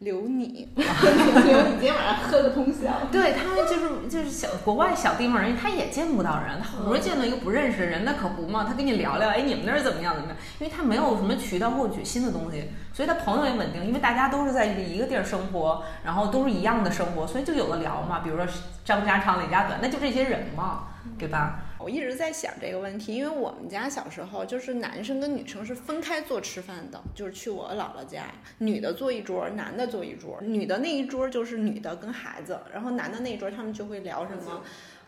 [0.01, 2.93] 留你，留你今天晚上喝个通宵。
[3.11, 10.37] 对他们就是就是小国外小地方人，他也见不到人，他好不容易见到一个不认识的人，那可不嘛，他跟你聊聊，哎，你们那儿怎么样怎么样？
[10.59, 18.21] 因为他没有什么渠道获取新的东西，所以他朋友也稳定，因为大家都是在一个地儿生活，然后都是一样的生活，所以就有的聊嘛。
[18.21, 18.47] 比如说
[18.85, 21.61] 张家长李家短，那就这些人嘛，对吧？
[21.79, 28.25] 我一直在想这个问题，因为我们家小时候就是男生跟女生是分开坐吃饭的，就是去我姥姥家，
[28.59, 34.63] 女的坐一桌，男的坐一桌，女的那一桌就是女的跟孩子，然后男的那一桌他们就会聊什么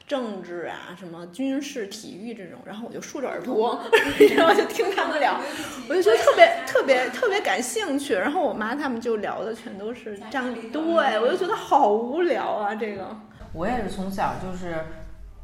[0.06, 3.80] 政治啊、什么军事、体育这种，然后我就竖着耳朵，
[4.36, 5.40] 然后就听他们聊，
[5.88, 13.16] 我就觉得特别特别特别感兴趣，然后我妈他们就聊的全都是这样，对我就觉得好无聊啊，这个。
[13.54, 14.76] 我也是从小就是。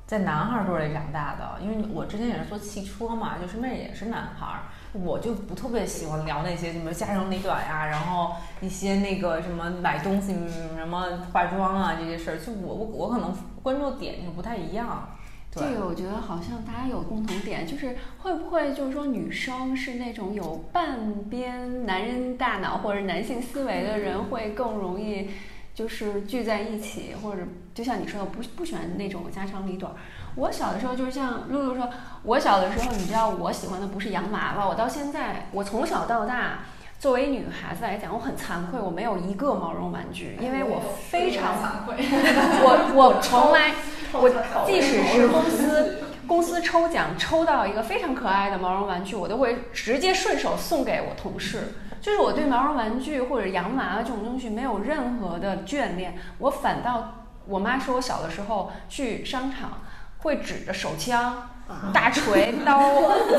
[0.06, 4.60] 在男孩堆里长大的，因为我之前也是做汽车嘛，就身边也是男孩儿，
[4.92, 10.34] 我就不特别喜欢聊那些什么家长里短呀，然后一些那个什么买东西、
[10.76, 15.08] 什么化妆啊这些事儿，就我我我可能关注点就不太一样。
[15.50, 25.30] 这个我觉得好像大家有共同点，就是会不会就是说女生是那种有半边男人大脑或者男性思维的人会更容易。
[25.74, 27.42] 就是聚在一起，或者
[27.74, 29.92] 就像你说的，不不喜欢那种家长里短。
[30.36, 31.90] 我小的时候就是像露露说，
[32.22, 36.60] 我小的时候，你知道我喜欢的不是洋娃娃，我到现在，我从小到大，
[37.00, 41.96] 作为女孩子来讲，我很惭愧，我没有一个毛绒玩具，因为我非常惭愧。
[41.98, 43.74] 我我从来，
[44.14, 44.30] 我
[44.66, 51.74] 即使是公司公司抽奖抽到一个非常可爱的毛绒玩具，我都会直接顺手送给我同事。
[52.04, 59.80] 就是我对毛绒玩具或者洋娃娃这种东西没有任何的眷恋，我反倒我妈说我小的时候去商场
[60.18, 61.48] 会指着手枪。
[61.94, 62.78] 大锤、刀、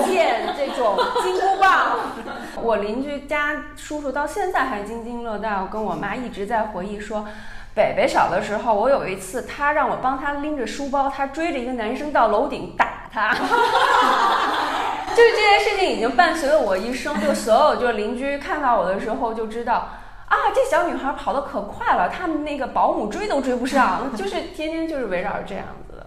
[0.04, 2.00] 剑这种金箍棒，
[2.60, 7.28] 我邻居家叔叔到现在还津津乐道，跟我妈一直在回忆说，
[7.76, 13.30] 北北小的时候，我有一次他让我帮他拎着书包，他追着一个男生到楼顶打他，
[15.16, 19.88] 就是这件事情已经伴随了我一生，就所有就是邻居看到我的时候就知道，
[20.28, 26.06] 啊，这小女孩跑得可快了，他们那个保姆追都追不上， 就是天天就是围绕着这样子。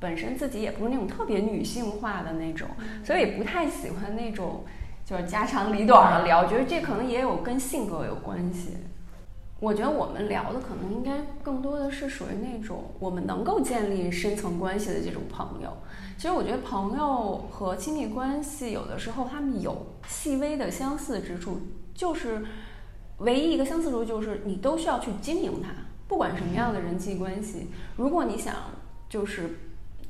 [0.00, 2.68] 本身自己也不是那种特别女性化的那种，
[3.02, 4.64] 所以也不太喜欢那种
[5.06, 6.40] 就是家长里短的聊。
[6.40, 8.76] 我觉得这可能也有跟性格有关系。
[9.64, 15.74] 我觉得我们聊的可能应该更多的是属于那种我们能够建立深层关系的这种朋友。
[16.18, 21.58] 其实我觉得朋友和亲密关系有的时候他们有细微的相似之处，
[21.94, 22.44] 就是
[23.20, 25.70] 唯一一个相似处就是你都需要去经营它，
[26.06, 28.54] 不管什么样的人际关系，如果你想
[29.08, 29.58] 就是。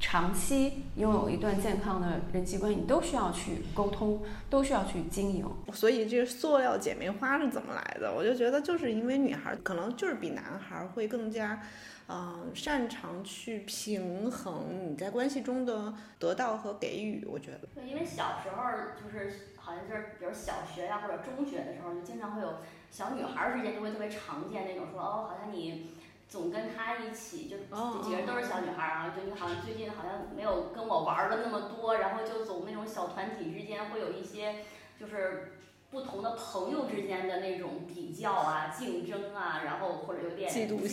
[0.06, 5.48] 长期拥有一段健康的人际关系，你都需要去沟通，都需要去经营。
[5.72, 8.12] 所以这个塑料姐妹花是怎么来的？
[8.14, 11.58] 我就觉得就是因为女孩可能就是比男孩会更加，
[12.06, 17.24] 嗯，擅长去平衡你在关系中的得到和给予。
[17.26, 18.62] 我觉得，对，因为小时候
[19.02, 22.56] 就是好像就是比如小学呀或者中学的时候，就经常会有
[22.90, 25.96] 小女孩之间就会特别常见那种说哦，好像你。
[26.28, 27.58] 总跟她一起，就
[28.02, 34.64] 几个人都是小女孩儿啊，就你好像最近好像没有跟我玩的那么多，然后就总那种小团体之间会有一些，
[34.98, 35.52] 就是
[35.90, 40.88] 不同的朋友之间的那种比较啊、竞争啊，然后或者有点嫉妒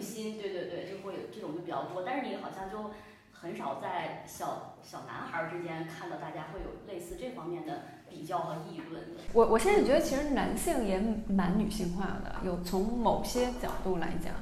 [0.00, 2.02] 心，对对对，就会有这种就比较多。
[2.02, 2.90] 但是你好像就
[3.32, 9.02] 很少在小小男孩儿之间看到大家会有类似这方面的比较和议论。
[9.34, 14.32] 我我现在觉得其实男性也蛮女性化的，有从某些角度来讲。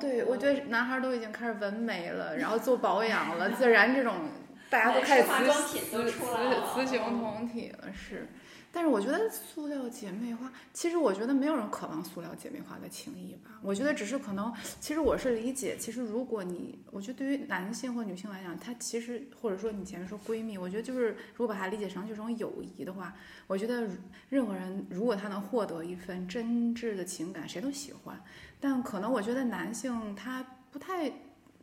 [0.00, 4.14] 对，我觉得男孩都已经开始纹眉了，然后做保养了， 自然这种
[4.70, 5.44] 大家都开始雌
[5.80, 6.10] 雌
[6.74, 8.26] 雌雄同体了，是。
[8.76, 13.52] 但是我觉得塑料姐妹花，其实我觉得没有人渴望塑料姐妹花的情谊吧。
[13.62, 23.88] 我觉得只是可能，其实我是理解，其实如果你，我觉得对于男性或女性来讲，他其实或者说你前面说闺蜜，我觉得就是如果把它理解成这种友谊的话，我觉得
[24.28, 28.22] 任何人如果他能获得一份真挚的情感，谁都喜欢。
[28.60, 31.10] 但可能我觉得男性他不太，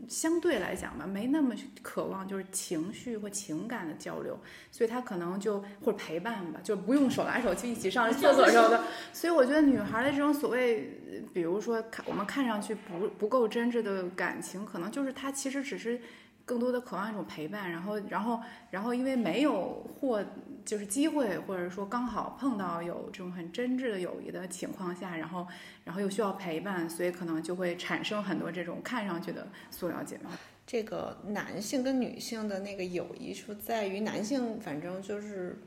[0.08, 4.40] 相对来讲吧，没那么渴望就是情绪或情感的交流，
[4.72, 8.84] 所以他可能就或者陪伴吧，就不用手拉手去一起上厕所什么的。
[9.14, 11.00] 所以我觉得女孩的这种所谓，
[11.34, 16.02] 比如说看我们看上去不不够真挚的感情，可能就是她其实只是。
[16.46, 20.24] 更多的渴望一种陪伴，然后，然后，然后，因为没有或
[20.66, 25.48] 就是机会，或者说刚好碰到有这种很真挚的友谊的情况下，然后，
[25.86, 30.24] 然后又需要陪伴，所以可能就会产生很多这种看上去的塑料姐妹。
[30.66, 35.62] 这个男性跟女性的那个友谊，说在于男性，反正就是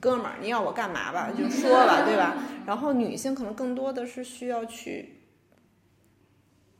[0.00, 2.36] 哥们儿，你要我干嘛吧，就说吧，对吧？
[2.66, 5.22] 然后女性可能更多的是需要去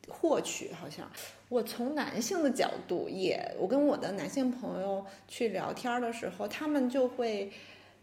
[0.07, 1.09] 获取，好像。
[1.49, 7.51] 我从男性的角度也，我跟我的男性朋友去聊天的时候，他们就会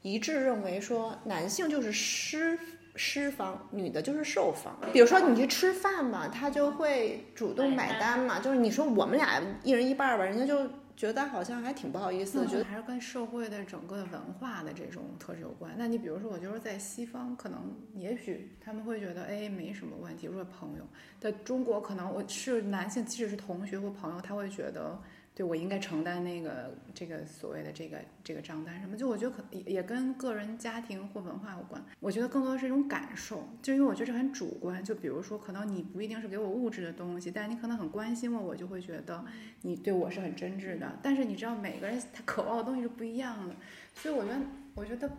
[0.02, 2.58] 一致认为说，男性就是施
[2.94, 4.76] 施方，女的就是受方。
[4.92, 10.68] 比如说你去吃饭嘛，他就会主动买单嘛，就是你说我们俩一人一半吧，人家就。
[10.96, 15.72] 觉得好像还挺不好意思的，觉得还是跟社会的整个文化的这种特质有关。
[15.76, 20.26] 那你比如说，我就是在西方，可能也许他们会觉得，哎，没什么问题。
[20.26, 20.84] 如果朋友，
[21.20, 25.00] 在中国，可能我是男性，即使是同学或朋友，他会觉得。
[25.42, 28.96] 我应该承担那个这个所谓的这个这个账单什么？
[28.96, 31.82] 就我觉得可也也跟个人家庭或文化有关。
[32.00, 34.82] 我觉得更多的是一种感受，就因为我觉得这很主观。
[34.84, 39.24] 就比如说，可能你不一定是给我物质的东西，但是你可能很关心我，我就会觉得
[39.62, 40.98] 你对我是很真挚的。
[41.02, 43.54] 但是你知道，每个人他渴望的东西是不一样的，
[43.94, 44.40] 所以我觉得，
[44.74, 45.10] 我觉得，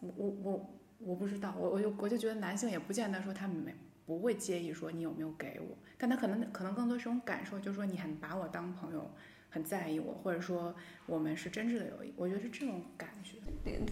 [0.00, 3.74] 我我我我不知道，我我就我就觉得男性也不见得说他没
[4.06, 9.10] 不会介意说你有没有给我，但他可能可能更多是种感受，就是说你很把我当朋友。
[9.54, 10.74] 很在意我，或者说
[11.06, 12.12] 我们是真挚的友谊。
[12.16, 13.34] 我觉得是这种感觉。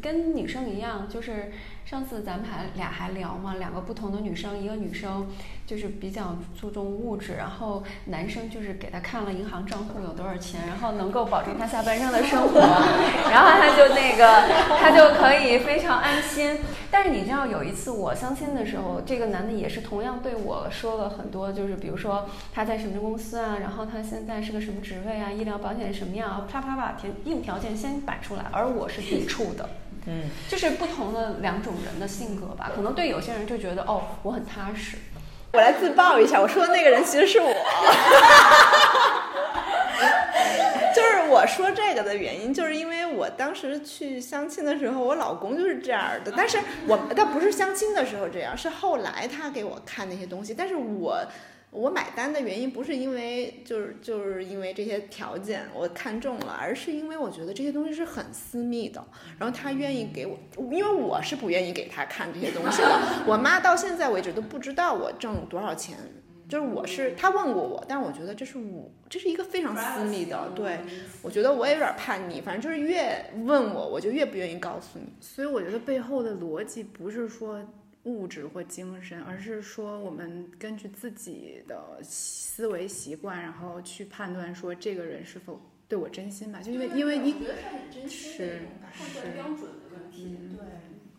[0.03, 1.53] 跟女生一样，就是
[1.85, 5.27] 上次咱们还俩还聊嘛，两个不同的女生，一个女生
[5.67, 12.61] 就是比较注重物质，然后男生就是给她看了银行账户有多少钱，然后能够保证她下半生的生活，
[13.31, 14.49] 然后她就那个
[14.79, 16.59] 她就可以非常安心。
[16.91, 29.69] 但是你知道有一次我相亲的时候，这个男的也是同样对我说了很多，就是比如说他在什么公司啊，然后他现在是个什么职位啊，医疗保险什么样，啪啪把条硬条件先摆出来，而我是抵触的。
[30.07, 34.97] 嗯，就是不同的两种人的性格吧，可能对有些人就觉得哦，我很踏实。
[35.53, 37.47] 我来自曝一下，我说的那个人其实是我。
[40.95, 46.33] 就是我说这个的原因，就是因为我当时去相亲的时候，我老公就是这样的。
[46.37, 50.53] 但是我他不是相亲的时候这样，是后来他给我看那些东西。
[50.53, 51.25] 但是我
[51.73, 59.03] 我买单的原因不是因为就是就是因为这些条件我看中了，而是因为我觉得这些东西是很私密的。
[59.39, 60.39] 然后他愿意给我，
[60.71, 63.01] 因为我是不愿意给他看这些东西的。
[63.27, 65.97] 我妈到现在为止都不知道我挣多少钱。
[66.49, 70.81] 就是我是他问过我，但我觉得这是我这是一个非常私密的，对
[71.23, 75.07] 我觉得我也有点叛逆，反正就是越问我，我就越不愿意告诉你。
[75.19, 77.59] 所以我觉得背后的逻辑不是说
[78.05, 86.61] 物质或精神，而是说我们根据自己的思维习惯，然后去判断说这个人是否对我真心吧。
[86.61, 87.35] 就因为因为你
[88.09, 88.63] 是
[88.93, 90.67] 是标准的问题，对。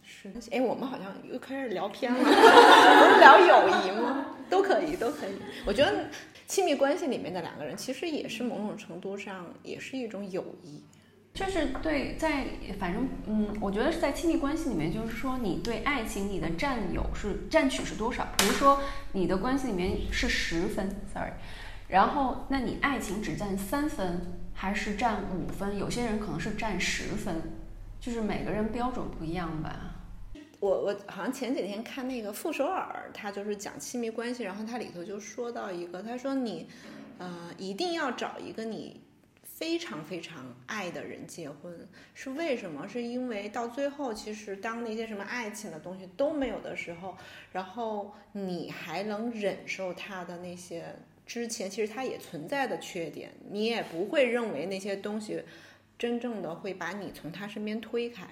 [0.06, 4.36] 是，哎，我们好像又开始聊偏了， 不是聊友谊吗？
[4.50, 5.32] 都可以，都可以。
[5.66, 6.10] 我觉得
[6.46, 10.84] 亲密关系里面的两个人，其实也是某种程度上也是一种友谊。
[11.34, 12.46] 就是对，在
[12.80, 18.28] 反正嗯，我觉得是在亲密关系里面，就是说你对爱情你的占有是占取是多少？
[18.38, 18.80] 比如说
[19.14, 21.32] 你的关系里面是十分，sorry，
[21.88, 24.22] 然后那你爱情只占三分
[24.54, 25.76] 还是占五分？
[25.78, 27.42] 有些人可能是占十分，
[28.00, 29.96] 就是每个人标准不一样吧。
[30.60, 36.70] 我我好像前几天看那个傅首尔，他就是讲亲密关系，然后他里头就说到一个，他说你，
[37.18, 39.02] 呃，一定要找一个你
[39.56, 42.88] 非常非常爱的人结婚，是为什么？
[42.88, 47.16] 是因为到最后，其实当那些什么爱情的东西都没有的时候，
[47.52, 55.44] 然后你还能忍受他的那些之前其实他也存在的缺点，你也不会认为那些东西
[55.98, 58.28] 真正的会把你从他身边推开。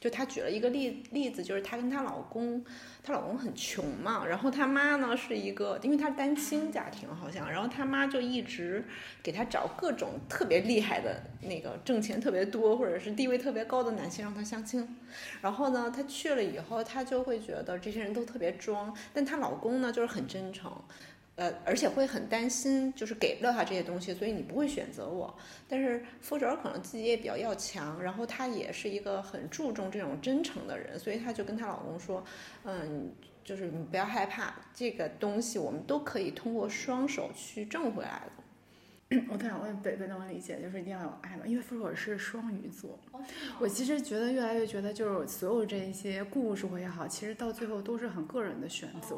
[0.00, 2.64] 就她举了一个例例子，就是她跟她老公，
[3.02, 8.84] 她老公很穷嘛，然后她妈呢是一个，因为她是单亲家庭好像，然后她妈就一直
[9.22, 14.96] 给她找各种特别厉害的那个挣钱特别多或者是地位特别高的男性让她相亲，
[15.40, 20.72] 然后呢她去了以后，她就会觉得这些人都特别装，但她老公呢就是很真诚。
[21.38, 25.32] 呃，而且会很担心，就是给不了他这些东西，所以你不会选择我。
[25.68, 32.24] 但是傅哲可能自己也比较要强，然后他也是一个很注重这种真诚的人，所以她就跟她老公说，
[32.64, 33.12] 嗯，
[33.44, 38.32] 就是你不要害怕，这个东西我们都可以通过双手去挣回来的。
[39.30, 41.46] 我特想问北北能理解，就是一定要有爱嘛？
[41.46, 42.98] 因为傅哲是双鱼座，
[43.60, 49.16] 我其实觉得越来越觉得，就是所有这些故事也好，其实到最后都是很个人的选择。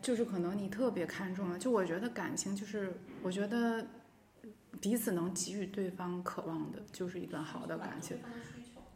[0.00, 3.86] 就是可能你特别看重了，就我觉得感情就是，我觉得
[4.80, 8.16] 彼此能给予对方渴望的，就是一段好的感情。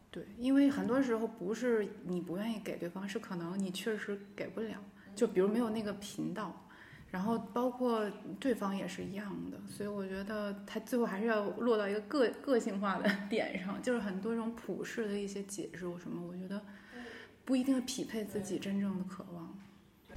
[0.09, 4.77] 对，因为很多时候不是你不愿意给对方，是可能你确实给不了。
[5.15, 6.67] 就比如没有那个频道，
[7.11, 9.59] 然后包括对方也是一样的。
[9.67, 16.61] 所以我觉得他最后还是要落到一个个个性化的 点上，就是很多种普世的一些解释什么，我觉得
[17.43, 19.52] 不一定匹配自己真正的渴望。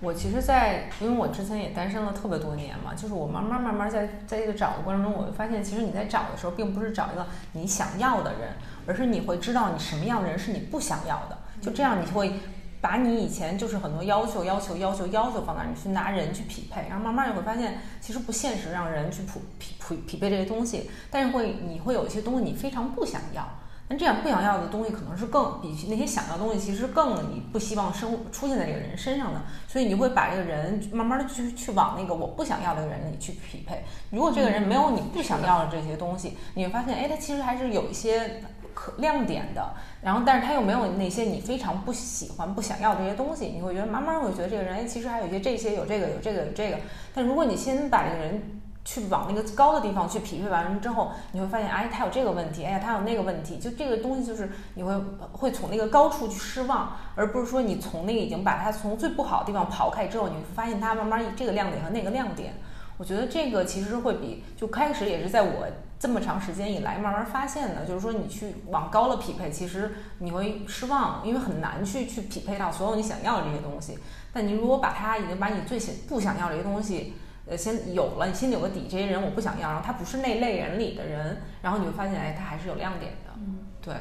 [0.01, 8.51] 我其实，在因为我之前也单身了特别多年嘛，就是我慢慢慢慢在在这个找的过程中，我会发现，其实你在找的时候，并不是找一个你想要的人，
[8.87, 11.39] 而是你会知道你什么样的人是你不想要的。
[11.63, 12.35] 就这样，你会
[12.83, 23.49] 把你以前就是很多要求、要求、要求、要求放那儿，你去拿人去匹配，然后慢慢你会发现，其实不现实，让人去匹匹匹匹配这些东西，但是会你会有一些东西你非常不想要。
[23.89, 33.85] 那这样不想要的东西，可能是更比那些想要的东西，其实更你不希望生出现在这个人身上的，所以你会把这个人慢慢的去去往那个我不想要的人里去匹配。
[34.11, 38.43] 如果这个人没有你不想要的这些东西，你会发现，哎，他其实还是有一些
[38.75, 39.75] 可亮点的。
[40.03, 46.79] 然后，但是他又没有那些你非常不喜欢、不想要这些东西，你会觉得慢慢会觉得这个人，哎，其实还有一些这些，有这个，有这个，有这个。
[47.15, 48.63] 但如果你先把这个人。
[48.87, 54.97] 去往那个高的地方去匹配完之后，你会发现，哎，他有这个问题，哎呀，他有那个问题，就这个东西就是你会
[55.33, 62.55] 会从那个高处去失望，而不是说你从那个已经把它从最不好的地方刨开之后，你会发现它慢慢这个亮点和那个亮点。
[62.97, 65.67] 我觉得这个其实会比就开始也是在我
[65.99, 73.99] 这么长时间以来慢慢发现的，就是说你去往高了匹配，其实你会失望，因为很难去去匹配到所有你想要的这些东西。
[74.33, 77.15] 但你如果把它已经把你最想不想要这些东西，
[77.47, 83.31] 呃，先有了，你心里有个底，这些人我不想要，然后他不是那类人里的人，然后你会发现，哎，他还是有亮点的。
[83.39, 83.95] 嗯，对。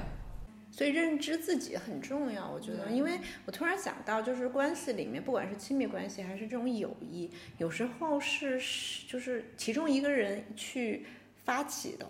[0.71, 8.59] 所以认知自己很重要，我觉得，因为我突然想到，就是关系里面，不管是亲密关系还是这种友谊，有时候是
[9.07, 11.05] 就是其中一个人去
[11.45, 12.05] 发起的，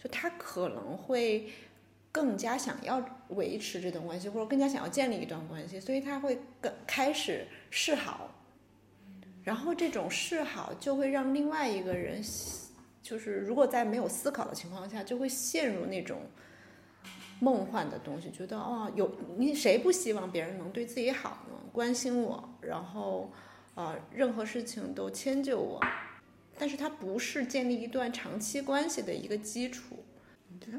[0.00, 1.48] 就他可能会
[2.12, 8.30] 更加想要维持这段关系，或者更加想要建立一段关系，所以他会更开始示好，
[9.44, 12.20] 然后这种示好就会让另外一个人，
[13.00, 16.22] 就是如果在没有思考的情况下，就会陷入那种。
[17.40, 21.58] 梦幻的东西，觉得哦，有你谁不希望别人能对自己好呢？
[21.72, 23.30] 关心我，然后，
[23.74, 25.80] 呃，任何事情都迁就我，
[26.56, 30.03] 但是它不是建立一段长期关系的一个基础。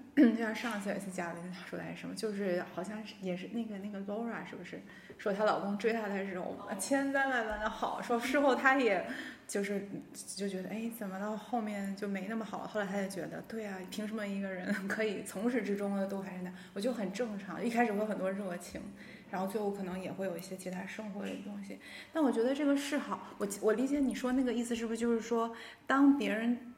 [0.15, 4.81] 就像上次有一次嘉宾他说的是什么，就是好像是也是那个那个 Laura 是不是
[5.17, 9.05] 说她老公追她的时候千赞万般的好，说事后她也。
[9.47, 9.87] 就是
[10.35, 12.65] 就觉得哎，怎么到后面就没那么好？
[12.65, 16.51] 后来她就觉得，对啊，凭什么一个人可以从始至终的都还是那？
[16.73, 17.63] 我就很正常。
[17.63, 18.81] 一开始会有很多热情，
[19.29, 21.77] 然后最后可能也会有一些其他生活的东西。
[22.11, 23.35] 但我觉得这个是好。
[23.37, 25.55] 我我理解你说那个意思，是不是就是说，
[25.85, 26.73] 当别人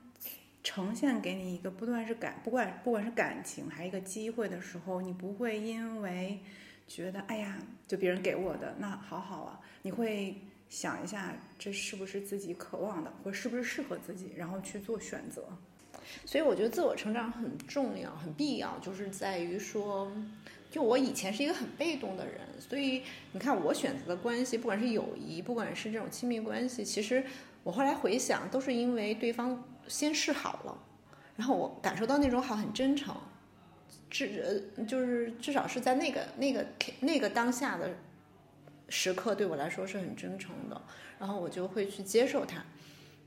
[0.67, 6.39] 呈现给你一个不断是感，不管不管是感情还是一个机会的时候，你不会因为
[6.89, 7.57] 觉得哎呀，
[7.87, 10.35] 就别人给我的那好好啊，你会。
[10.69, 15.45] 想一下，这是不是自己渴望的，或是不是适合自己，然后去做选择。
[16.25, 20.11] 所以我觉得自我成长很重要、很必要，就是在于说，
[20.69, 27.23] 就我以前是一个很被动的人，所以你看我选择的关系，不管是友谊，不管是这种亲密关系，其实
[27.63, 30.77] 我后来回想，都是因为对方先示好了，
[31.35, 33.15] 然后我感受到那种好很真诚，
[34.09, 36.65] 至呃就是至少是在那个那个
[36.99, 37.89] 那个当下的。
[38.89, 40.81] 时刻对我来说是很真诚的，
[41.19, 42.63] 然后我就会去接受他。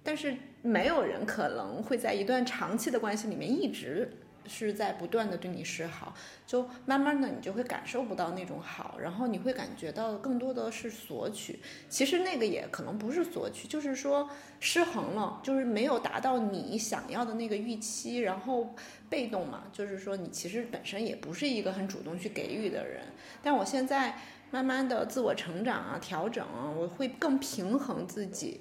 [0.02, 4.10] 但是没有人可能会在一段长期的关系里面一直
[4.46, 6.14] 是在不断的对你示好，
[6.46, 11.60] 就慢慢的你就会感受不到那种好，然后你会感觉到更多的是索取。
[11.88, 14.28] 其实那个也可能不是索取，就是说
[14.58, 18.74] 失衡了，就是没有达到你想要的那个预期，然后
[19.08, 23.02] 被动嘛，就是说你其实本身也不是一个很主动去给予的人。
[23.42, 24.16] 但我现在。
[24.52, 28.60] 慢慢的自我成长啊，调整啊，我会更平衡自己，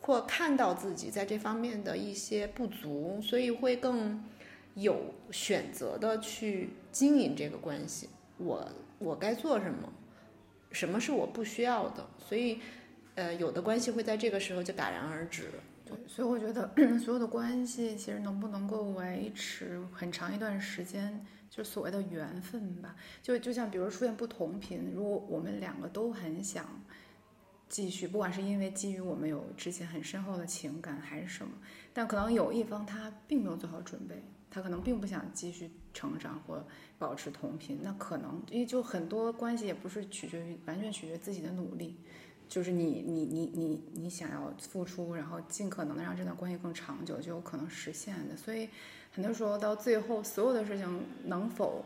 [0.00, 4.24] 或看到自己在这方面的一些不足，所以会更
[4.76, 8.08] 有选择的去经营这个关系。
[8.38, 8.66] 我
[8.98, 9.92] 我该做什么？
[10.70, 12.06] 什么是我不需要的？
[12.18, 12.60] 所以，
[13.16, 15.50] 呃，有的关系会在这个时候就戛然而止。
[15.84, 21.24] 对，所以我觉得 所有的关系其实能不能够维持很长一段时间。
[21.48, 26.66] 就所谓的缘分吧，就就像比如出现不同频，如果我们两个都很想
[27.68, 31.52] 继续，不管是因为基于我们有之前很深厚的情感还是什么，
[31.94, 36.64] 但可能有一方他并没有做好准备，他可能并不想继续成长或
[36.98, 41.96] 保持同频，那可能因为就很多关系也不是取决于完全取决于自己的努力，
[42.48, 48.68] 就是你你你你你想要付出，然后尽可能的让这段关系更长久，就有可能实现的，所以。
[49.12, 51.82] 很多时候到最后，所有的事情能否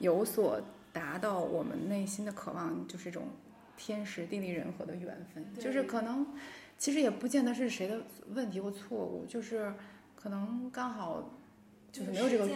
[0.00, 0.60] 有所
[0.92, 3.28] 达到我们内心的渴望，就是一种
[3.76, 5.46] 天时地利人和的缘分。
[5.54, 6.26] 就是可能，
[6.76, 9.72] 其实也不见得是谁的问题或错误，就是
[10.24, 11.22] 可能刚好
[11.92, 12.48] 就是没有这个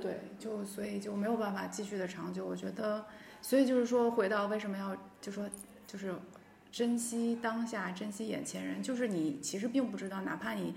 [0.00, 2.46] 对，就所以就没有办法继续的长久。
[2.46, 3.04] 我觉得，
[3.42, 5.50] 所以就是说，回到为什么要就说
[5.88, 6.14] 就是
[6.70, 10.72] 珍惜当下，珍惜眼前人，就是你其实并不知道，哪怕你。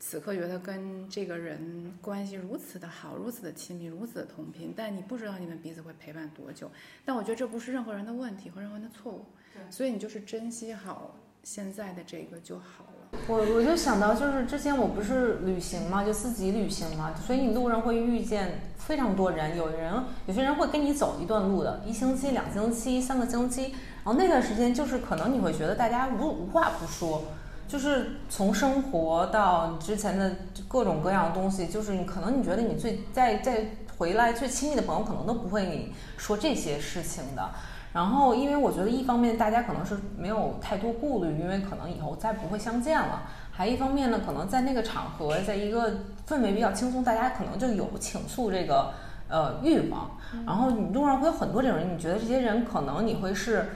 [0.00, 6.70] 此刻觉得跟这个人关系如此的好，如此的亲密，如此的同频，但你不知道你们彼此会陪伴多久。
[7.04, 9.24] 但我觉得这不是任何人的问题和任何人的错误，
[9.72, 12.97] 所以你就是珍惜好现在的这个就好了。
[13.26, 19.92] 我我就想到，就是之前我不是旅行嘛，就自己旅行嘛，所以你路上会遇见非常多人，有人
[20.26, 27.22] 有些人会跟你走一段路的，一星期、两星期、三个星期，然后那段时间就是可能你会觉得大家无无话不说。
[27.66, 30.34] 就是从生活到之前的
[30.66, 37.50] 各种各样的东西，就是你可能你觉得你最在在回来最亲密的朋友可能都不会你说这些事情的。
[37.92, 48.92] 然后，因为我觉得一方面大家可能是没有太多顾虑，因为可能以后再不会相见了；还一方面呢，可能在那个场合，在一个氛围比较轻松，大家可能就有倾诉这个
[49.28, 50.10] 呃欲望。
[50.46, 53.68] 然后你路上会有很多这种人，你觉得这些人可能你会是。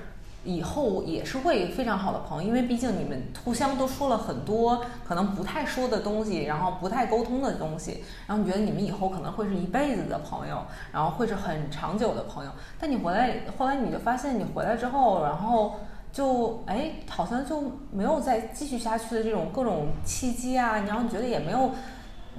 [0.45, 12.51] 以后也是会非常好的朋友，因为毕竟你们互相都说了很多可能不太说的东西，然后不太沟通的东西，然后你觉得你们以后可能会是一辈子的朋友，然后会是很长久的朋友。
[12.81, 15.77] 但你回来后来你就发现，你回来之后，然后
[16.13, 17.63] 就哎，好像就
[17.93, 21.71] 没有再继续下去的这种各种契机啊，然后你觉得也没有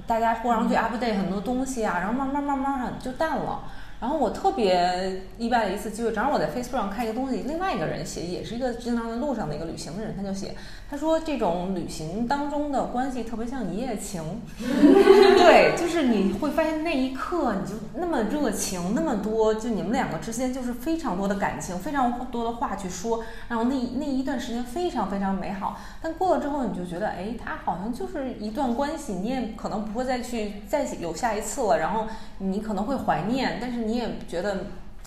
[0.06, 3.64] 大家互相去 update 很多东西啊，然后慢慢慢慢就淡了。
[4.00, 10.54] 然后我特别意外的一次机会，正好我在 Facebook 上看一个东西，另外一个人写，也是一个经常在路上的一个旅行的人，他就写，
[10.90, 14.22] 他说这种旅行当中的关系特别像一夜情，
[14.58, 25.78] 对，就是你会发现那一刻你就那么热情，那么多，就你们两个之间就是非常多的感情，非常多的话去说，然后那那一段时间非常非常美好。
[26.02, 32.06] 但过了之后，你就觉得，哎，他好像就是一段关系，你也可能不会再去再有下一次了，然后
[32.38, 34.66] 你可能会怀念，但是你也觉得，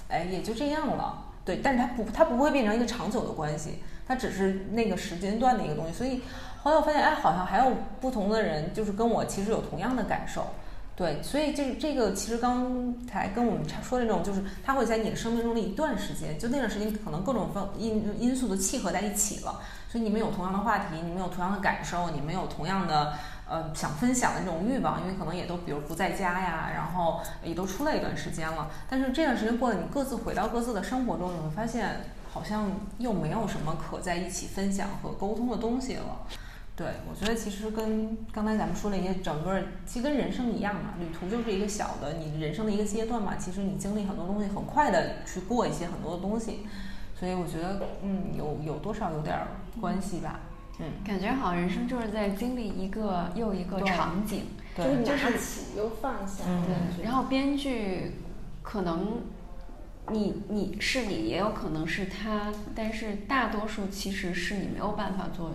[0.10, 1.24] 哎，也就这样了。
[1.44, 5.94] 对，但是它不，它不会变成一个长久的关系，它只是那个时间段的一个东西。
[5.94, 6.22] 所以
[6.62, 10.46] 后来我发现，哎，好像还有不同的人，就是跟我其实有同样的感受。
[10.96, 23.14] 对，所以这这个其实刚才跟我们说的那种，就是他会在你的生命中的一段时间，就那段时间可能各种方因因素的契合在一起了，所以你们有同样的话题，你们有同样的感受，你们有同样的。
[23.50, 28.70] 呃，想分享的这种欲望，因为可能也都比如不在家呀，然后也都出来一段时间了。
[28.90, 36.20] 但是这段时间过了，你各自回到各自的生活中，你会发现好像又没有什么可在一起分享和沟通的东西了。
[36.76, 43.36] 对我觉得其实跟刚才咱们说的一些整个，其实跟人生一样嘛，旅途就是一个小的你人生的一个阶段嘛。
[43.36, 46.68] 其实你经历很多东西，很快的去过一些很多的东西，
[47.20, 49.36] 所以我觉得嗯，有有多少有点
[49.82, 50.40] 关系吧。
[50.80, 54.44] 嗯，感觉好像人生就是在经历一个又一个场景，
[54.76, 56.44] 就是拿起又放下。
[56.44, 58.12] 对，然后编剧
[58.62, 59.24] 可能
[60.12, 65.54] 你你是你，也有可能是他，但是大多数其实是你没有办法做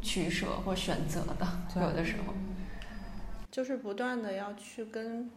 [0.00, 1.46] 取舍或选择的，
[1.76, 2.32] 有的时候
[3.50, 5.30] 就是不断的要去跟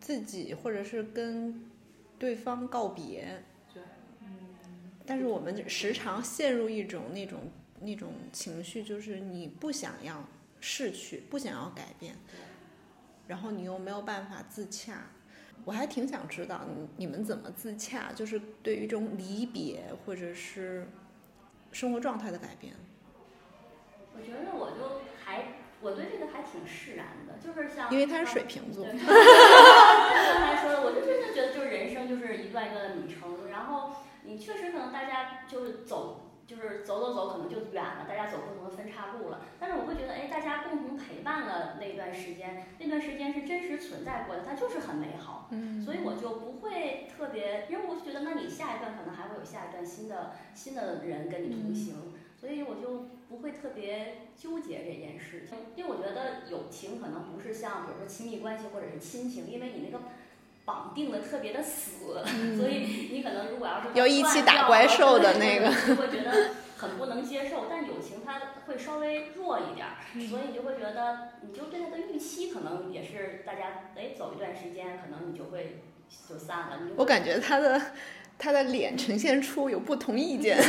[0.00, 1.70] 自己或者是跟
[2.18, 3.44] 对方告别。
[3.72, 3.80] 对，
[5.06, 7.38] 但是我们时常陷入一种那种。
[7.80, 10.22] 那种情绪就是你不想要
[10.60, 12.14] 逝去，不想要改变，
[13.26, 15.06] 然后你又没有办法自洽。
[15.64, 20.88] 我还挺想知道你你们怎么自洽，就是对于这种离别或者是
[21.72, 22.74] 生活状态的改变。
[24.14, 28.84] 我觉得我就还我对这个还挺释然的，就是像因为他是水瓶座。
[28.88, 33.92] 刚才说的，我就真的觉得就是人生就是一段一段的旅程，然后
[34.24, 36.26] 你确实可能大家就是走。
[36.50, 39.42] 就是走走走，可能就远了，大家走不同的分岔路了。
[39.60, 45.46] 但是我会觉得，哎，大家共同陪伴了那段时间，那段时间是真实存在过的，它就是很美好。
[45.52, 51.94] 嗯，所以我就不会特别，因为我就觉得，那你下一段可能还会有下一段新的新的人跟你同行，
[52.36, 55.56] 所以我就不会特别纠结这件事情。
[55.76, 60.04] 因为我觉得友情可能不是像比如说亲密关系或者是亲情，因为你那个。
[60.64, 62.22] 绑定的特别的死，
[62.56, 67.66] 所以你可能如果要是要一起打怪兽的那个，就会觉得很不能接受。
[67.68, 69.88] 但友情它会稍微弱一点，
[70.28, 75.82] 所以你就会觉得，你就对他的预期可能也是大家哎走一段时间，可能你就会
[76.28, 76.78] 就散了。
[76.96, 77.80] 我感觉他的
[78.38, 80.56] 他的脸呈现出有不同意见。
[80.62, 80.68] 是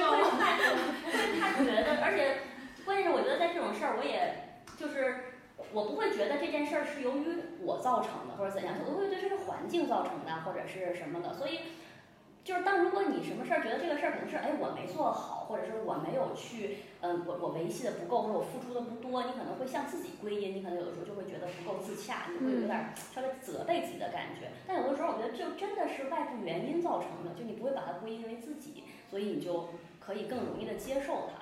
[0.00, 0.08] 吗？
[0.16, 0.62] 不会太不
[1.12, 2.38] 会太觉得，而且
[2.84, 5.24] 关键是我觉得在这种事儿，我也就是。
[5.72, 7.26] 我不会觉得这件事儿是由于
[7.62, 11.32] 我造成的或者怎样，我会觉得这是环境造成的或者是什么的。
[11.34, 11.60] 所以，
[12.42, 24.50] 就是当如果你什么事儿觉得这个事儿可能是哎我没做好，或者是我没有去嗯我我维系的不够或者我付出的不多，你可能会向自己归因，你可能有的时候就会觉得不够自洽，你会有点稍微责备自己的感觉。
[24.66, 29.68] 但有的时候我觉得就真的是外部原因造成的，就你不会把它归因为自己，所以你就
[30.00, 31.39] 可以更容易的接受它。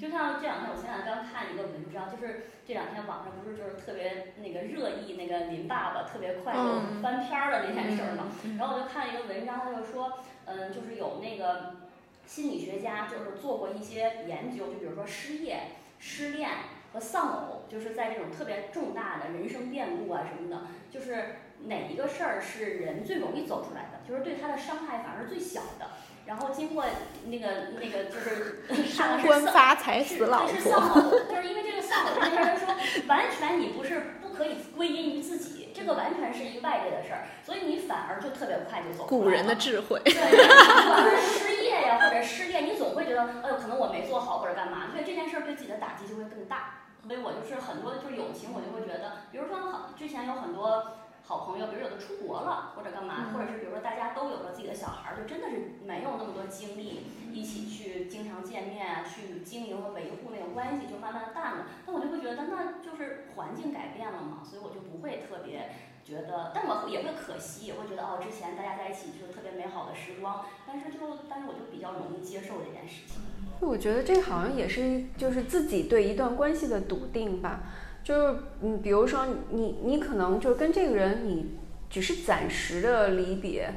[0.00, 8.32] 就像这两天，我前两天刚看一个文章，就是这两天网上不是就是特别那个热议那个林爸爸特别快就翻篇儿的那件事儿嘛。
[8.58, 11.76] 然后我就看了一个文章，他就说，嗯，就是有那个
[12.24, 16.48] 心理学家就是做过一些研究，就比如说失业、失恋
[16.94, 25.90] 和丧偶，就是在这种特别重大的人生变故啊什么的，就是哪一个事儿是人最容易走出来的，就是对他的伤害反而是最小的。
[26.28, 26.84] 然后经过
[27.26, 27.48] 那个
[27.80, 32.74] 那个就是 上官发财死老婆，是丧偶，就是因为这个丧偶这件事说，
[33.08, 39.06] 完全你不是不可以归因于自己，这个完全是一个外界的事儿，所以你反而就特别快就走。
[39.06, 39.98] 古人的智慧。
[40.04, 46.84] 对，不管是失业呀或者失恋，你总会觉得，哎呦，可能我没做好或者干嘛，所以这件事儿对自己的打击就会更大。
[47.06, 51.07] 所以我就是很多就是友情，我就会觉得，比如说很之前有很多。
[51.28, 57.04] 好朋友，比如有的出国了或者干嘛，或者是比如说大家都有了自己的小孩儿，就真的是没有那么多精力
[57.34, 61.66] 一起去经常见面啊，去经营和维护那个关系，就慢慢淡了。
[61.84, 65.68] 那我就会觉得，那就是环境改变了嘛，所以我就不会特别
[66.02, 70.98] 觉得，但我也会可惜，也会觉得哦，之前大家在一起就是特别美好的时光，但是就
[71.28, 73.20] 但是我就比较容易接受这件事情。
[73.60, 77.64] 我觉得这好像也是就是自己对一段关系的笃定吧。
[78.08, 81.58] 就是嗯，比如说你你可能就跟这个人你
[81.90, 83.70] 只是暂时的离别，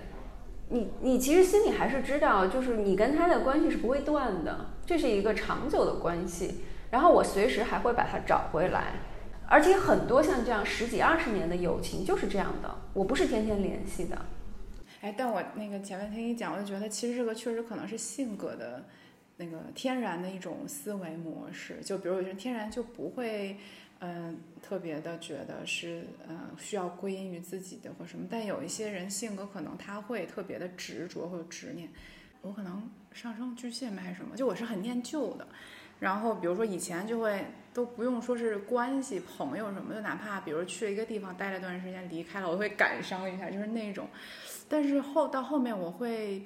[0.70, 6.62] 你你其实心里还是知道，就是你跟他的关系是不会断的，这是一个长久的关系。
[6.92, 8.94] 然后我随时还会把他找回来，
[9.50, 14.18] 而且很多像这样十几二十年的友情就是这样的，我不是天天联系的。
[15.02, 18.86] 哎，但我那个前面听你讲，我就觉得其实这个确实可能是性格的
[19.36, 21.82] 那个天然的一种思维模式。
[21.84, 23.58] 就比如有些人天然就不会。
[24.04, 31.88] 嗯，特别的觉得是，呃，需要归因于自己的或什么，但有一些人性格可能他会特别的执着或者执念。
[32.42, 35.48] 我可能上升巨蟹还是什么，就我是很念旧的。
[36.00, 37.46] 然后比如说以前就会
[37.76, 44.08] 都不用说是关系朋友什么的，哪怕比如去了一个地方待了段时间离开了，我会感伤一下，就是那种。
[44.68, 46.42] 但是后到后面我会，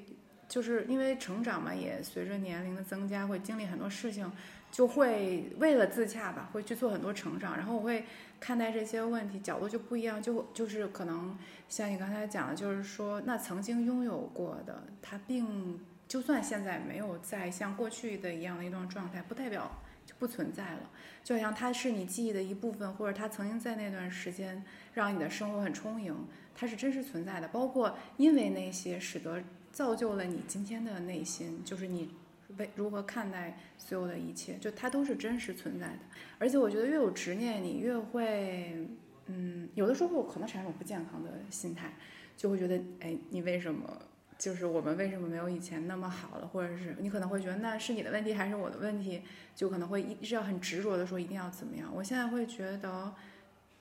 [0.50, 4.30] 就是因为成长嘛，也随着年龄的增加，会经历很多事情。
[4.76, 8.04] 就会为了自洽吧，会去做很多成长，然后我会
[8.42, 11.38] 看待这些问题角度就不一样，就就是可能
[11.70, 20.90] 像你刚才讲的，就是说那曾经拥有过的，它并就算现在没有再像过去的一样的一段状态，不代表就不存在了。
[21.24, 24.62] 就好像它是你记忆的一部分，或者它曾经在那段时间
[24.94, 26.14] 让你的生活很充盈，
[26.54, 27.48] 它是真实存在的。
[27.48, 32.10] 包括因为那些使得造就了你今天的内心，就是你。
[32.58, 36.00] 为如何看待所有的一切，就它都是真实存在的。
[36.38, 38.88] 而且我觉得越有执念，你越会，
[39.28, 41.94] 嗯，有的时候可能产生一种不健康的心态，
[42.36, 44.02] 就会觉得，哎，你为什么
[44.38, 46.48] 就是我们为什么没有以前那么好了？
[46.48, 49.22] 或者是你可能会觉得那是你的问题还是我的问题？
[49.56, 51.92] 就可能会一直要很执着的说一定要怎么样。
[51.94, 53.14] 我现在会觉得，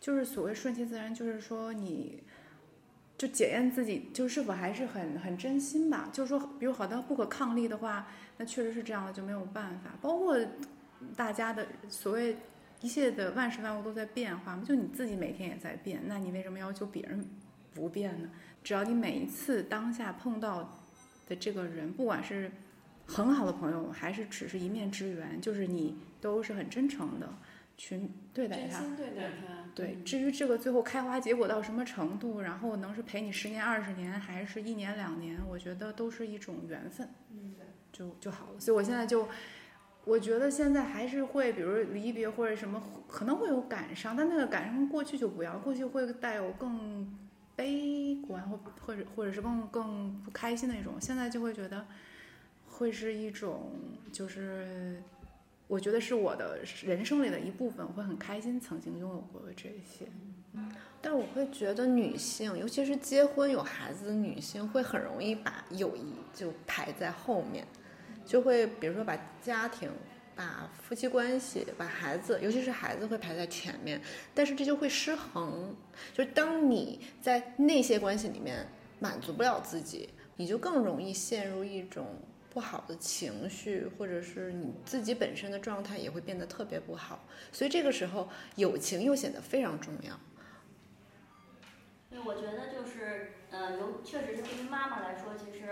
[0.00, 2.22] 就是所谓顺其自然，就是说你。
[3.16, 6.10] 就检验自己，就是否还是很很真心吧。
[6.12, 9.90] 就是说，比如好多不可抗力的话，那确实是这样的，就没有办法。
[10.00, 10.38] 包括
[11.16, 12.36] 大家的所谓
[12.80, 17.24] 一切的万事万物都在变化嘛，就你自己每天也在变，那你为什么要求别人
[17.72, 18.30] 不变呢？
[18.62, 20.78] 只要你每一次当下碰到
[21.26, 22.50] 的这个人，不管是
[23.06, 27.28] 很好的朋友，还是只是一面之缘，就是你都是很真诚的。
[27.76, 28.00] 去
[28.32, 29.68] 对待他，对待他。
[29.74, 37.56] 对，至于这个最后开花结果到什么程度，然后能是陪你十年、二十年，还是一年、两年，我觉得都是一种缘分，嗯，
[37.94, 38.60] 就就好了。
[38.60, 39.26] 所以我现在就，
[40.04, 47.08] 我觉得现在还是会，比如离别或者什么，可能会有感伤，但那个感伤过去就不要，过去会带有更
[47.56, 51.86] 悲观或或者或者是更更不开心的那种，现在就会觉得
[52.66, 53.72] 会是一种
[54.12, 55.00] 就是。
[55.66, 60.06] 我觉得是我的人生里的一部分，会很开心曾经拥有过的这些。
[61.00, 67.66] 但我会觉得女性，尤其是结婚有孩子的女性，会很容易把友谊就排在后面，
[68.24, 69.90] 就会比如说把家庭、
[70.34, 74.00] 把夫妻关系、把孩子，尤其是孩子会排在前面。
[74.34, 75.74] 但是这就会失衡，
[76.12, 78.66] 就是当你在那些关系里面
[78.98, 82.06] 满足不了自己，你就更容易陷入一种。
[82.54, 90.16] 不好的情绪，或者是你自己本身的状态也会变得特别不好，所以这个时候友情又显得非常重要。
[92.08, 95.66] 对，我觉得就是，呃，有确实是对于妈妈来说，其实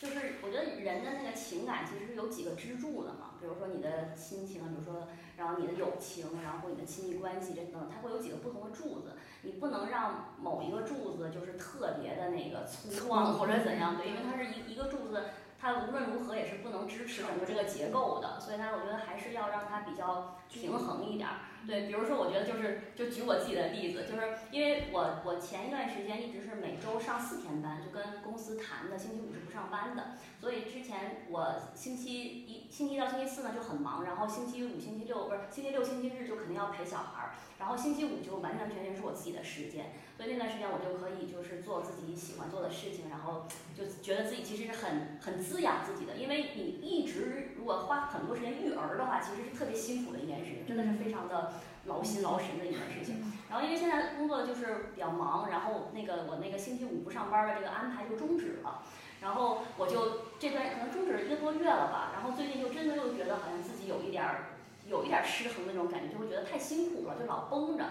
[0.00, 15.24] 就是我觉得人的那个情感其实是有几个支柱的嘛，比如说你的亲情，比如说然后你的友情，然后你的亲密关系这等，它会有几个不同的柱子，你不能让某一个柱子就是特别的那个粗犷或者怎样，对，因为它是一一个柱子。
[15.58, 21.36] 它无论如何也是不能支持整个这个结构的，所以它我觉得还是要让它比较平衡一点儿。
[21.66, 39.92] 对，比如说我觉得就是就举我自己的例子，就是因为我我前一段时间一直是每周上四天班，就跟公司谈的星期五是不上班的，所以之前我星期一星期一到星期四呢就很忙，然后星期五、星期六不是星期六、星期日就肯定要陪小孩儿，然后星期五就完完全全是我自己的时间。
[40.16, 43.46] 所以那段时间我就可以就是做自己喜欢做的事情，然后
[43.76, 46.16] 就觉得自己其实是很很滋养自己的。
[46.16, 51.52] 因为你一直如果花很多时间育儿的话，其实是特别辛苦的一件事情，真的是非常的
[51.86, 53.32] 劳心劳神的一件事情。
[53.48, 58.82] 然后因为现在工作就是比较忙，然后那个我那个星期五不上班的这个安排就终止了。
[59.22, 62.12] 然后我就这段可能终止了一个多月了吧。
[62.14, 64.56] 然后最近就真的又觉得好像自己有一点儿
[64.88, 67.84] 有一点儿失衡的那种感觉，就会觉得太辛苦了，就老绷着。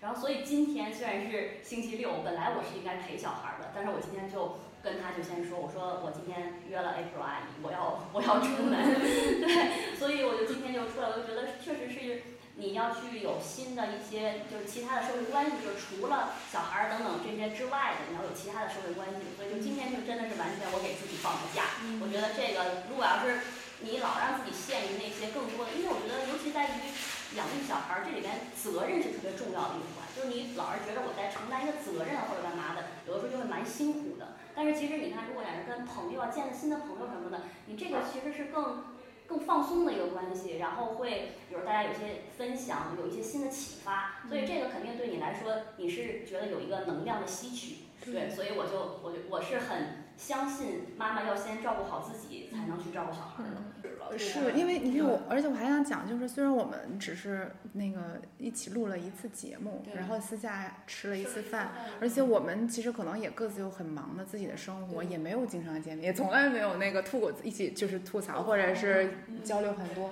[0.00, 8.74] 然后所以今天虽然是星期六，本来我是应该陪小孩的，但是我今天就跟他就先说，我说我今天约了 April 阿姨，我要我要出门，
[9.40, 12.22] 对，所以我就今天就出来，我就觉得确实是
[12.56, 23.40] 你要去有新的一些就是其他的社会关系，就是除了小孩儿等等这些之外的，你要有其他的社会关系，所以就今天就真的是完全我给自己放个假，我觉得这个如果要是
[23.80, 26.92] 你老让自己陷于那些更多的，因为我觉得尤其在于。
[27.32, 34.36] 养育小孩儿，这里边责任是特别重要的一环，就是你老是觉得我在承担一个责任或者干嘛的，有的时候就会蛮辛苦的。
[34.54, 38.84] 但是其实你看，如果要是跟朋友啊，见了新的朋友什么的，你这个其实是更
[39.32, 54.18] 更放松的一个关系，然后会比如大家有些分享，有一些新的启发，所以这个肯定对你来说，你是觉得有一个能量的吸取，对，所以我就我就我是很相信妈妈要先照顾好自己，才能去照顾小孩的。
[54.18, 70.10] 是因为你看我，而且我还想讲，就是虽然我们只是那个一起录了一次节目，然后私下吃了一次饭，而且我们其实可能也各自有很忙的自己的生活，也没有经常见面，也从来没有那个吐过一起就是吐槽或者是交流很多。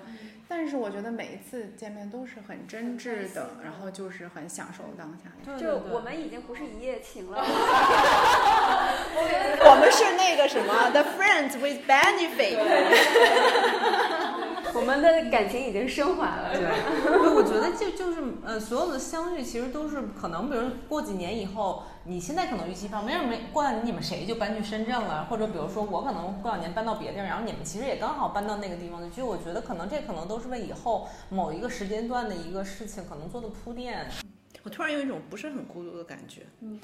[0.53, 5.31] 但是我觉得每一次见面都是很真挚的，然后就是很享受当下。
[5.57, 7.39] 就我们已经不是一夜情了，
[9.65, 12.59] 我们是那个什么，the friends with benefit。
[14.75, 16.53] 我们的感情已经升华了。
[16.53, 16.65] 对，
[17.35, 29.17] 我觉得就就是呃，所有的相遇其实都是可能，比如过几年以后，你现在可能预期方没人没过两年你们谁就搬去深圳了，或者比如说我可能过两年搬到别的地儿，然后你们其实也刚好搬到那个地方去。
[29.17, 34.07] 就我觉得可能这可能都是为以后某一个时间段的一个事情可能做的铺垫。
[34.63, 36.43] 我突然有一种不是很孤独的感觉。
[36.61, 36.79] 嗯，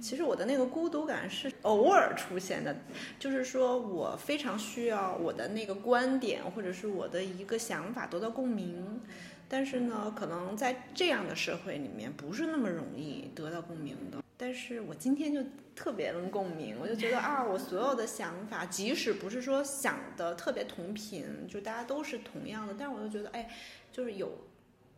[0.00, 2.76] 其实我的那个孤独感是偶尔出现的，
[3.18, 9.00] 就是说我非常需要我的那个观点或者是我的一个想法得到共鸣，
[9.48, 14.22] 但是呢，可能在这样的社会里面不是那么容易得到共鸣的。
[14.36, 15.40] 但是我今天就
[15.74, 23.48] 特别能共鸣，我就觉得啊，我所有的想法，即使不是说想的特别同频，就大家都是同样的，但是我就觉得，哎，
[23.90, 24.30] 就是有。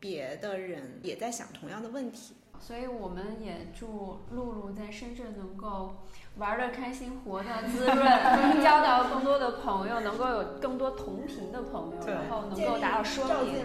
[0.05, 5.97] 别的人也在想同样的问题，所以我们也祝露露在深圳能够
[6.37, 13.65] 玩的开心，活的滋润，交到更多的朋友，能够有更多同频的朋友，然后能够达到双赢。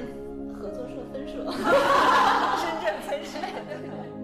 [0.61, 3.37] 合作社分社， 深圳分社。